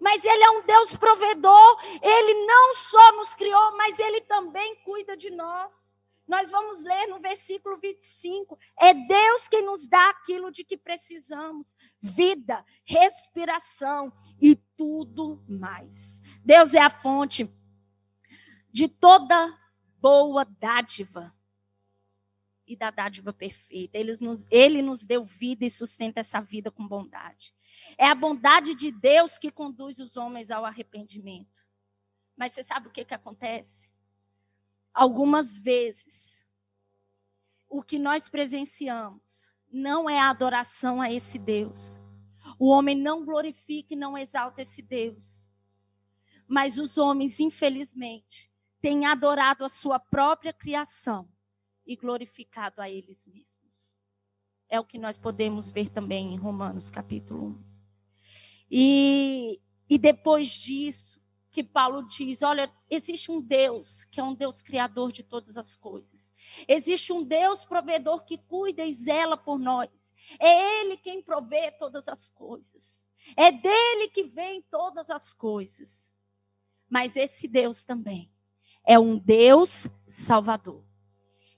mas 0.00 0.24
ele 0.24 0.42
é 0.42 0.50
um 0.50 0.62
Deus 0.62 0.94
provedor. 0.94 1.80
Ele 2.02 2.46
não 2.46 2.74
só 2.74 3.12
nos 3.16 3.34
criou, 3.34 3.76
mas 3.76 3.98
ele 3.98 4.20
também 4.22 4.76
cuida 4.84 5.16
de 5.16 5.30
nós. 5.30 5.92
Nós 6.26 6.50
vamos 6.50 6.82
ler 6.82 7.08
no 7.08 7.20
versículo 7.20 7.76
25. 7.78 8.58
É 8.78 8.94
Deus 8.94 9.48
quem 9.48 9.64
nos 9.64 9.86
dá 9.86 10.10
aquilo 10.10 10.50
de 10.50 10.64
que 10.64 10.76
precisamos: 10.76 11.76
vida, 12.00 12.64
respiração 12.84 14.12
e 14.40 14.56
tudo 14.76 15.42
mais. 15.48 16.20
Deus 16.44 16.74
é 16.74 16.80
a 16.80 16.90
fonte 16.90 17.50
de 18.70 18.88
toda 18.88 19.58
boa 20.00 20.44
dádiva 20.44 21.34
e 22.66 22.76
da 22.76 22.90
dádiva 22.90 23.32
perfeita. 23.32 23.98
Ele 23.98 24.12
nos, 24.20 24.40
ele 24.50 24.82
nos 24.82 25.04
deu 25.04 25.24
vida 25.24 25.64
e 25.64 25.70
sustenta 25.70 26.20
essa 26.20 26.40
vida 26.40 26.70
com 26.70 26.86
bondade. 26.86 27.54
É 27.96 28.06
a 28.06 28.14
bondade 28.14 28.74
de 28.74 28.90
Deus 28.90 29.38
que 29.38 29.50
conduz 29.50 29.98
os 29.98 30.16
homens 30.16 30.50
ao 30.50 30.64
arrependimento. 30.64 31.66
Mas 32.36 32.52
você 32.52 32.62
sabe 32.62 32.88
o 32.88 32.90
que, 32.90 33.04
que 33.04 33.14
acontece? 33.14 33.92
algumas 34.92 35.56
vezes, 35.56 36.44
o 37.68 37.82
que 37.82 37.98
nós 37.98 38.28
presenciamos 38.28 39.46
não 39.70 40.08
é 40.08 40.20
a 40.20 40.30
adoração 40.30 41.00
a 41.00 41.10
esse 41.10 41.38
Deus. 41.38 42.00
O 42.58 42.68
homem 42.68 42.94
não 42.94 43.24
glorifica 43.24 43.94
e 43.94 43.96
não 43.96 44.16
exalta 44.16 44.60
esse 44.62 44.82
Deus. 44.82 45.50
Mas 46.46 46.76
os 46.76 46.98
homens, 46.98 47.40
infelizmente, 47.40 48.52
têm 48.80 49.06
adorado 49.06 49.64
a 49.64 49.68
sua 49.68 49.98
própria 49.98 50.52
criação 50.52 51.28
e 51.86 51.96
glorificado 51.96 52.82
a 52.82 52.90
eles 52.90 53.26
mesmos. 53.26 53.96
É 54.72 54.80
o 54.80 54.84
que 54.84 54.96
nós 54.96 55.18
podemos 55.18 55.70
ver 55.70 55.90
também 55.90 56.32
em 56.32 56.38
Romanos 56.38 56.90
capítulo 56.90 57.48
1. 57.48 57.64
E, 58.70 59.60
e 59.86 59.98
depois 59.98 60.48
disso, 60.48 61.20
que 61.50 61.62
Paulo 61.62 62.08
diz: 62.08 62.42
olha, 62.42 62.72
existe 62.88 63.30
um 63.30 63.38
Deus 63.38 64.06
que 64.06 64.18
é 64.18 64.24
um 64.24 64.34
Deus 64.34 64.62
criador 64.62 65.12
de 65.12 65.22
todas 65.22 65.58
as 65.58 65.76
coisas. 65.76 66.32
Existe 66.66 67.12
um 67.12 67.22
Deus 67.22 67.66
provedor 67.66 68.24
que 68.24 68.38
cuida 68.38 68.82
e 68.82 68.94
zela 68.94 69.36
por 69.36 69.58
nós. 69.58 70.14
É 70.40 70.80
Ele 70.80 70.96
quem 70.96 71.20
provê 71.20 71.70
todas 71.72 72.08
as 72.08 72.30
coisas. 72.30 73.04
É 73.36 73.52
dele 73.52 74.08
que 74.08 74.24
vem 74.24 74.62
todas 74.70 75.10
as 75.10 75.34
coisas. 75.34 76.14
Mas 76.88 77.14
esse 77.14 77.46
Deus 77.46 77.84
também 77.84 78.32
é 78.86 78.98
um 78.98 79.18
Deus 79.18 79.86
salvador. 80.08 80.82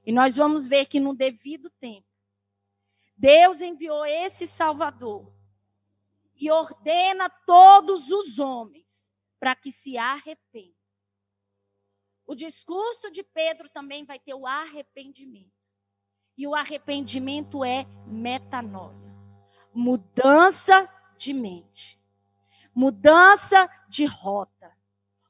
E 0.05 0.11
nós 0.11 0.35
vamos 0.35 0.67
ver 0.67 0.87
que 0.87 0.99
no 0.99 1.15
devido 1.15 1.71
tempo, 1.79 2.14
Deus 3.17 3.61
enviou 3.61 4.05
esse 4.05 4.47
Salvador 4.47 5.33
e 6.41 6.51
ordena 6.51 7.31
todos 7.47 8.11
os 8.11 8.39
homens 8.39 9.13
para 9.39 9.55
que 9.55 9.71
se 9.71 9.97
arrependa. 9.97 10.75
O 12.27 12.35
discurso 12.35 13.11
de 13.11 13.23
Pedro 13.23 13.69
também 13.69 14.05
vai 14.05 14.19
ter 14.19 14.35
o 14.35 14.47
arrependimento. 14.47 15.53
E 16.37 16.47
o 16.47 16.55
arrependimento 16.55 17.65
é 17.65 17.87
metanoia 18.07 19.05
mudança 19.75 20.89
de 21.19 21.35
mente, 21.35 22.01
mudança 22.73 23.69
de 23.89 24.05
rota. 24.05 24.73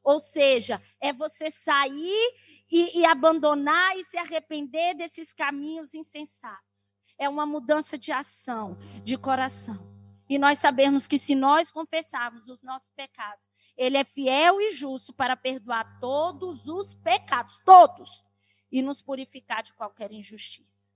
Ou 0.03 0.20
seja, 0.20 0.83
é 1.01 1.12
você 1.12 1.51
sair 1.51 2.35
e, 2.70 3.01
e, 3.01 3.07
abandonar 3.07 3.97
e 3.97 4.05
se 4.05 4.18
arrepender 4.18 4.94
desses 4.94 5.33
caminhos 5.33 5.94
insensatos. 5.94 6.93
É 7.18 7.29
uma 7.29 7.46
mudança 7.46 7.96
de 7.96 8.12
ação, 8.12 8.77
de 9.03 9.16
coração. 9.16 9.94
E 10.29 10.38
nós 10.38 10.59
sabemos 10.59 11.07
que 11.07 11.18
se 11.18 11.35
nós 11.35 11.70
confessarmos 11.70 12.48
os 12.48 12.62
nossos 12.62 12.90
pecados, 12.90 13.48
Ele 13.77 13.96
é 13.96 14.05
fiel 14.05 14.61
e 14.61 14.72
justo 14.72 15.12
para 15.12 15.37
perdoar 15.37 15.98
todos 16.00 16.66
os 16.66 16.94
pecados, 16.94 17.59
todos, 17.64 18.24
e 18.70 18.83
nos 18.83 19.00
purificar 19.00 19.62
de 19.62 19.72
qualquer 19.74 20.11
injustiça. 20.11 20.92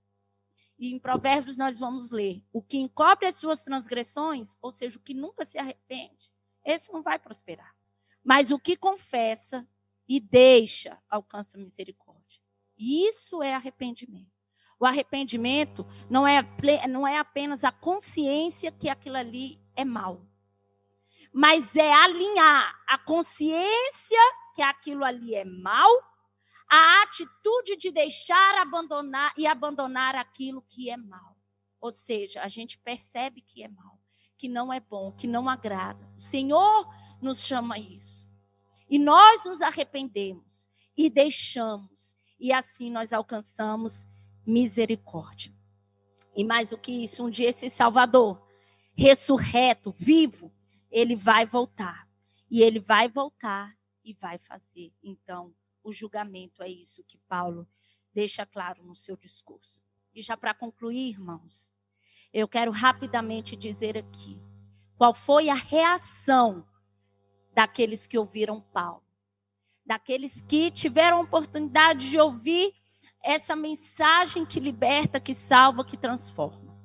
E 0.77 0.93
em 0.93 0.99
Provérbios 0.99 1.57
nós 1.57 1.77
vamos 1.77 2.09
ler: 2.09 2.43
o 2.51 2.61
que 2.61 2.77
encobre 2.77 3.27
as 3.27 3.35
suas 3.35 3.63
transgressões, 3.63 4.57
ou 4.61 4.71
seja, 4.71 4.97
o 4.97 5.01
que 5.01 5.13
nunca 5.13 5.45
se 5.45 5.57
arrepende, 5.57 6.31
esse 6.65 6.91
não 6.91 7.03
vai 7.03 7.19
prosperar. 7.19 7.75
Mas 8.23 8.51
o 8.51 8.59
que 8.59 8.75
confessa 8.75 9.67
e 10.07 10.19
deixa, 10.19 10.97
alcança 11.09 11.57
misericórdia. 11.57 12.41
Isso 12.77 13.43
é 13.43 13.53
arrependimento. 13.53 14.38
O 14.79 14.85
arrependimento 14.85 15.85
não 16.09 16.25
é, 16.25 16.41
não 16.87 17.07
é 17.07 17.17
apenas 17.17 17.63
a 17.63 17.71
consciência 17.71 18.71
que 18.71 18.87
aquilo 18.87 19.17
ali 19.17 19.61
é 19.75 19.83
mal, 19.83 20.25
mas 21.33 21.75
é 21.75 21.91
alinhar 21.93 22.73
a 22.87 22.97
consciência 22.97 24.19
que 24.55 24.61
aquilo 24.61 25.03
ali 25.03 25.35
é 25.35 25.43
mal, 25.43 25.89
a 26.69 27.03
atitude 27.03 27.75
de 27.77 27.91
deixar 27.91 28.61
abandonar 28.61 29.33
e 29.37 29.45
abandonar 29.45 30.15
aquilo 30.15 30.61
que 30.61 30.89
é 30.89 30.97
mal. 30.97 31.35
Ou 31.81 31.91
seja, 31.91 32.41
a 32.41 32.47
gente 32.47 32.77
percebe 32.77 33.41
que 33.41 33.63
é 33.63 33.67
mal, 33.67 33.99
que 34.37 34.47
não 34.47 34.71
é 34.71 34.79
bom, 34.79 35.11
que 35.11 35.27
não 35.27 35.49
agrada. 35.49 36.07
O 36.17 36.21
Senhor 36.21 36.87
nos 37.21 37.41
chama 37.41 37.77
isso. 37.79 38.25
E 38.89 38.97
nós 38.97 39.45
nos 39.45 39.61
arrependemos 39.61 40.69
e 40.95 41.09
deixamos, 41.09 42.17
e 42.39 42.51
assim 42.51 42.91
nós 42.91 43.13
alcançamos 43.13 44.05
misericórdia. 44.45 45.53
E 46.35 46.43
mais 46.43 46.69
do 46.69 46.77
que 46.77 46.91
isso, 46.91 47.25
um 47.25 47.29
dia 47.29 47.49
esse 47.49 47.69
Salvador, 47.69 48.41
ressurreto, 48.95 49.91
vivo, 49.91 50.51
ele 50.91 51.15
vai 51.15 51.45
voltar. 51.45 52.07
E 52.49 52.61
ele 52.61 52.79
vai 52.79 53.07
voltar 53.07 53.75
e 54.03 54.13
vai 54.13 54.37
fazer. 54.37 54.91
Então, 55.03 55.53
o 55.83 55.91
julgamento 55.91 56.63
é 56.63 56.69
isso 56.69 57.03
que 57.03 57.17
Paulo 57.27 57.67
deixa 58.13 58.45
claro 58.45 58.83
no 58.83 58.95
seu 58.95 59.15
discurso. 59.15 59.81
E 60.13 60.21
já 60.21 60.35
para 60.35 60.53
concluir, 60.53 61.09
irmãos, 61.09 61.71
eu 62.33 62.47
quero 62.47 62.71
rapidamente 62.71 63.55
dizer 63.55 63.97
aqui 63.97 64.39
qual 64.97 65.13
foi 65.13 65.49
a 65.49 65.53
reação 65.53 66.65
daqueles 67.53 68.05
que 68.07 68.17
ouviram 68.17 68.61
Paulo, 68.61 69.03
daqueles 69.85 70.41
que 70.41 70.71
tiveram 70.71 71.21
oportunidade 71.21 72.09
de 72.09 72.19
ouvir 72.19 72.73
essa 73.23 73.55
mensagem 73.55 74.45
que 74.45 74.59
liberta, 74.59 75.19
que 75.19 75.33
salva, 75.33 75.83
que 75.83 75.97
transforma. 75.97 76.77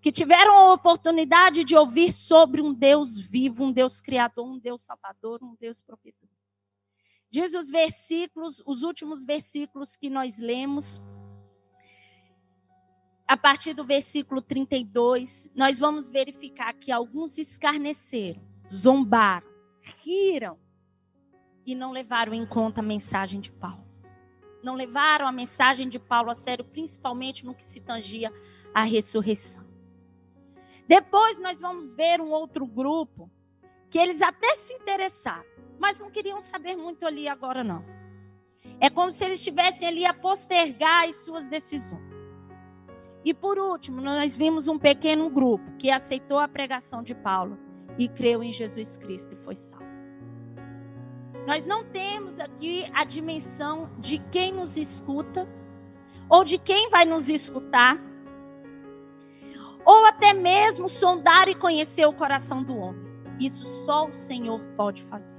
Que 0.00 0.10
tiveram 0.10 0.56
a 0.56 0.72
oportunidade 0.72 1.64
de 1.64 1.76
ouvir 1.76 2.12
sobre 2.12 2.60
um 2.60 2.72
Deus 2.72 3.18
vivo, 3.18 3.64
um 3.64 3.72
Deus 3.72 4.00
criador, 4.00 4.46
um 4.46 4.58
Deus 4.58 4.82
salvador, 4.82 5.40
um 5.42 5.54
Deus 5.60 5.80
provedor. 5.80 6.28
Diz 7.30 7.54
os 7.54 7.70
versículos, 7.70 8.62
os 8.66 8.82
últimos 8.82 9.24
versículos 9.24 9.96
que 9.96 10.10
nós 10.10 10.38
lemos, 10.38 11.00
a 13.26 13.36
partir 13.36 13.72
do 13.72 13.84
versículo 13.84 14.42
32, 14.42 15.48
nós 15.54 15.78
vamos 15.78 16.08
verificar 16.08 16.74
que 16.74 16.92
alguns 16.92 17.38
escarneceram, 17.38 18.42
zombaram, 18.70 19.48
riram 19.80 20.58
e 21.64 21.74
não 21.74 21.92
levaram 21.92 22.34
em 22.34 22.44
conta 22.44 22.80
a 22.80 22.84
mensagem 22.84 23.40
de 23.40 23.50
Paulo 23.50 23.81
não 24.62 24.74
levaram 24.74 25.26
a 25.26 25.32
mensagem 25.32 25.88
de 25.88 25.98
Paulo 25.98 26.30
a 26.30 26.34
sério, 26.34 26.64
principalmente 26.64 27.44
no 27.44 27.54
que 27.54 27.62
se 27.62 27.80
tangia 27.80 28.32
à 28.74 28.82
ressurreição. 28.82 29.64
Depois 30.86 31.40
nós 31.40 31.60
vamos 31.60 31.92
ver 31.94 32.20
um 32.20 32.30
outro 32.30 32.66
grupo 32.66 33.30
que 33.90 33.98
eles 33.98 34.22
até 34.22 34.54
se 34.54 34.72
interessaram, 34.74 35.44
mas 35.78 35.98
não 35.98 36.10
queriam 36.10 36.40
saber 36.40 36.76
muito 36.76 37.06
ali 37.06 37.28
agora 37.28 37.62
não. 37.62 37.84
É 38.80 38.88
como 38.90 39.12
se 39.12 39.24
eles 39.24 39.38
estivessem 39.38 39.86
ali 39.86 40.04
a 40.04 40.14
postergar 40.14 41.04
as 41.08 41.16
suas 41.16 41.48
decisões. 41.48 42.12
E 43.24 43.32
por 43.32 43.58
último, 43.58 44.00
nós 44.00 44.34
vimos 44.34 44.66
um 44.66 44.78
pequeno 44.78 45.30
grupo 45.30 45.76
que 45.76 45.90
aceitou 45.90 46.38
a 46.38 46.48
pregação 46.48 47.02
de 47.02 47.14
Paulo 47.14 47.58
e 47.96 48.08
creu 48.08 48.42
em 48.42 48.52
Jesus 48.52 48.96
Cristo 48.96 49.34
e 49.34 49.44
foi 49.44 49.54
salvo. 49.54 49.91
Nós 51.46 51.66
não 51.66 51.84
temos 51.84 52.38
aqui 52.38 52.88
a 52.94 53.04
dimensão 53.04 53.90
de 53.98 54.18
quem 54.30 54.52
nos 54.52 54.76
escuta 54.76 55.48
ou 56.32 56.44
de 56.44 56.56
quem 56.56 56.88
vai 56.88 57.04
nos 57.04 57.28
escutar, 57.28 57.98
ou 59.84 60.06
até 60.06 60.32
mesmo 60.32 60.88
sondar 60.88 61.46
e 61.46 61.54
conhecer 61.54 62.06
o 62.06 62.12
coração 62.14 62.62
do 62.62 62.74
homem. 62.74 63.02
Isso 63.38 63.66
só 63.84 64.06
o 64.06 64.14
Senhor 64.14 64.58
pode 64.74 65.02
fazer. 65.02 65.36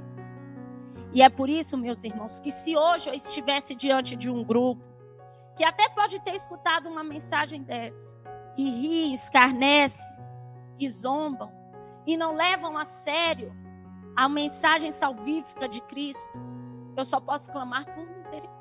E 1.12 1.24
é 1.24 1.30
por 1.30 1.49
isso, 1.49 1.76
meus 1.78 2.04
irmãos, 2.04 2.39
que 2.39 2.51
se 2.51 2.78
hoje 2.78 3.10
eu 3.10 3.14
estivesse 3.16 3.74
diante 3.74 4.16
de 4.16 4.30
um 4.30 4.43
grupo 4.43 4.84
que 5.56 5.64
até 5.64 5.89
pode 5.89 6.20
ter 6.20 6.36
escutado 6.36 6.88
uma 6.88 7.04
mensagem 7.04 7.64
dessa 7.64 8.16
e 8.56 8.70
ri, 8.70 9.14
escarnece 9.16 10.06
e 10.78 10.88
zombam 10.88 11.51
e 12.06 12.16
não 12.16 12.36
levam 12.36 12.78
a 12.78 12.86
sério 12.86 13.51
a 14.16 14.30
mensagem 14.30 14.91
salvífica 14.91 15.68
de 15.68 15.82
Cristo, 15.82 16.39
eu 16.95 17.03
só 17.03 17.20
posso 17.20 17.51
clamar 17.51 17.86
por 17.86 18.05
misericórdia. 18.05 18.53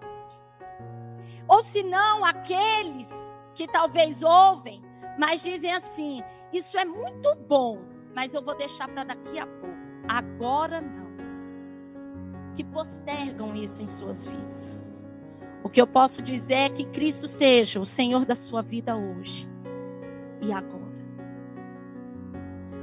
Ou 1.47 1.61
se 1.63 1.83
não, 1.83 2.25
aqueles 2.25 3.11
que 3.55 3.67
talvez 3.67 4.23
ouvem, 4.23 4.83
mas 5.19 5.43
dizem 5.43 5.75
assim: 5.75 6.23
Isso 6.53 6.79
é 6.79 6.85
muito 6.85 7.35
bom, 7.49 7.79
mas 8.15 8.35
eu 8.35 8.43
vou 8.43 8.57
deixar 8.57 8.89
para 8.89 9.05
daqui 9.05 9.39
a 9.39 9.47
pouco. 9.47 9.77
Agora 10.09 10.81
não. 10.81 11.13
Que 12.55 12.65
postergam 12.65 13.55
isso 13.55 13.83
em 13.83 13.87
suas 13.87 14.27
vidas. 14.27 14.85
O 15.63 15.69
que 15.69 15.81
eu 15.81 15.87
posso 15.87 16.21
dizer 16.23 16.55
é 16.55 16.69
que 16.69 16.85
Cristo 16.85 17.29
seja 17.29 17.81
o 17.81 17.87
Senhor 17.87 18.27
da 18.27 18.35
sua 18.35 18.63
vida 18.63 18.97
hoje 18.97 19.49
e 20.41 20.53
agora. 20.53 20.82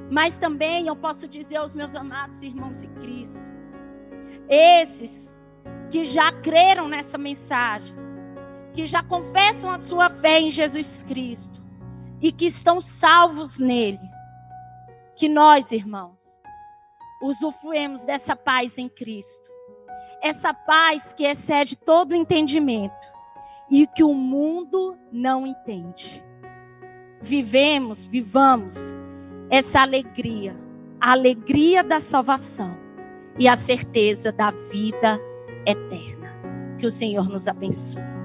Mas 0.10 0.38
também 0.38 0.88
eu 0.88 0.96
posso 0.96 1.28
dizer 1.28 1.58
aos 1.58 1.76
meus 1.76 1.96
amados 1.96 2.42
irmãos 2.42 2.84
em 2.84 2.90
Cristo, 2.96 3.48
esses 4.48 5.40
que 5.90 6.04
já 6.04 6.32
creram 6.32 6.88
nessa 6.88 7.18
mensagem, 7.18 7.96
que 8.74 8.86
já 8.86 9.04
confessam 9.04 9.70
a 9.70 9.78
sua 9.78 10.10
fé 10.10 10.40
em 10.40 10.50
Jesus 10.50 11.04
Cristo 11.04 11.62
e 12.22 12.32
que 12.32 12.46
estão 12.46 12.82
salvos 12.82 13.60
nele, 13.60 14.00
que 15.16 15.30
nós, 15.30 15.72
irmãos, 15.72 16.42
usufruemos 17.22 18.04
dessa 18.04 18.36
paz 18.36 18.78
em 18.78 18.90
Cristo. 18.90 19.50
Essa 20.22 20.54
paz 20.54 21.14
que 21.14 21.24
excede 21.24 21.76
todo 21.76 22.16
entendimento 22.16 23.08
e 23.70 23.86
que 23.86 24.04
o 24.04 24.14
mundo 24.14 24.98
não 25.12 25.46
entende. 25.46 26.24
Vivemos, 27.22 28.06
vivamos 28.06 28.94
essa 29.50 29.82
alegria, 29.82 30.56
a 31.02 31.12
alegria 31.12 31.84
da 31.84 32.00
salvação 32.00 32.78
e 33.38 33.48
a 33.48 33.56
certeza 33.56 34.32
da 34.32 34.52
vida 34.52 35.20
eterna. 35.66 36.30
Que 36.78 36.86
o 36.86 36.92
Senhor 36.92 37.28
nos 37.28 37.48
abençoe. 37.48 38.19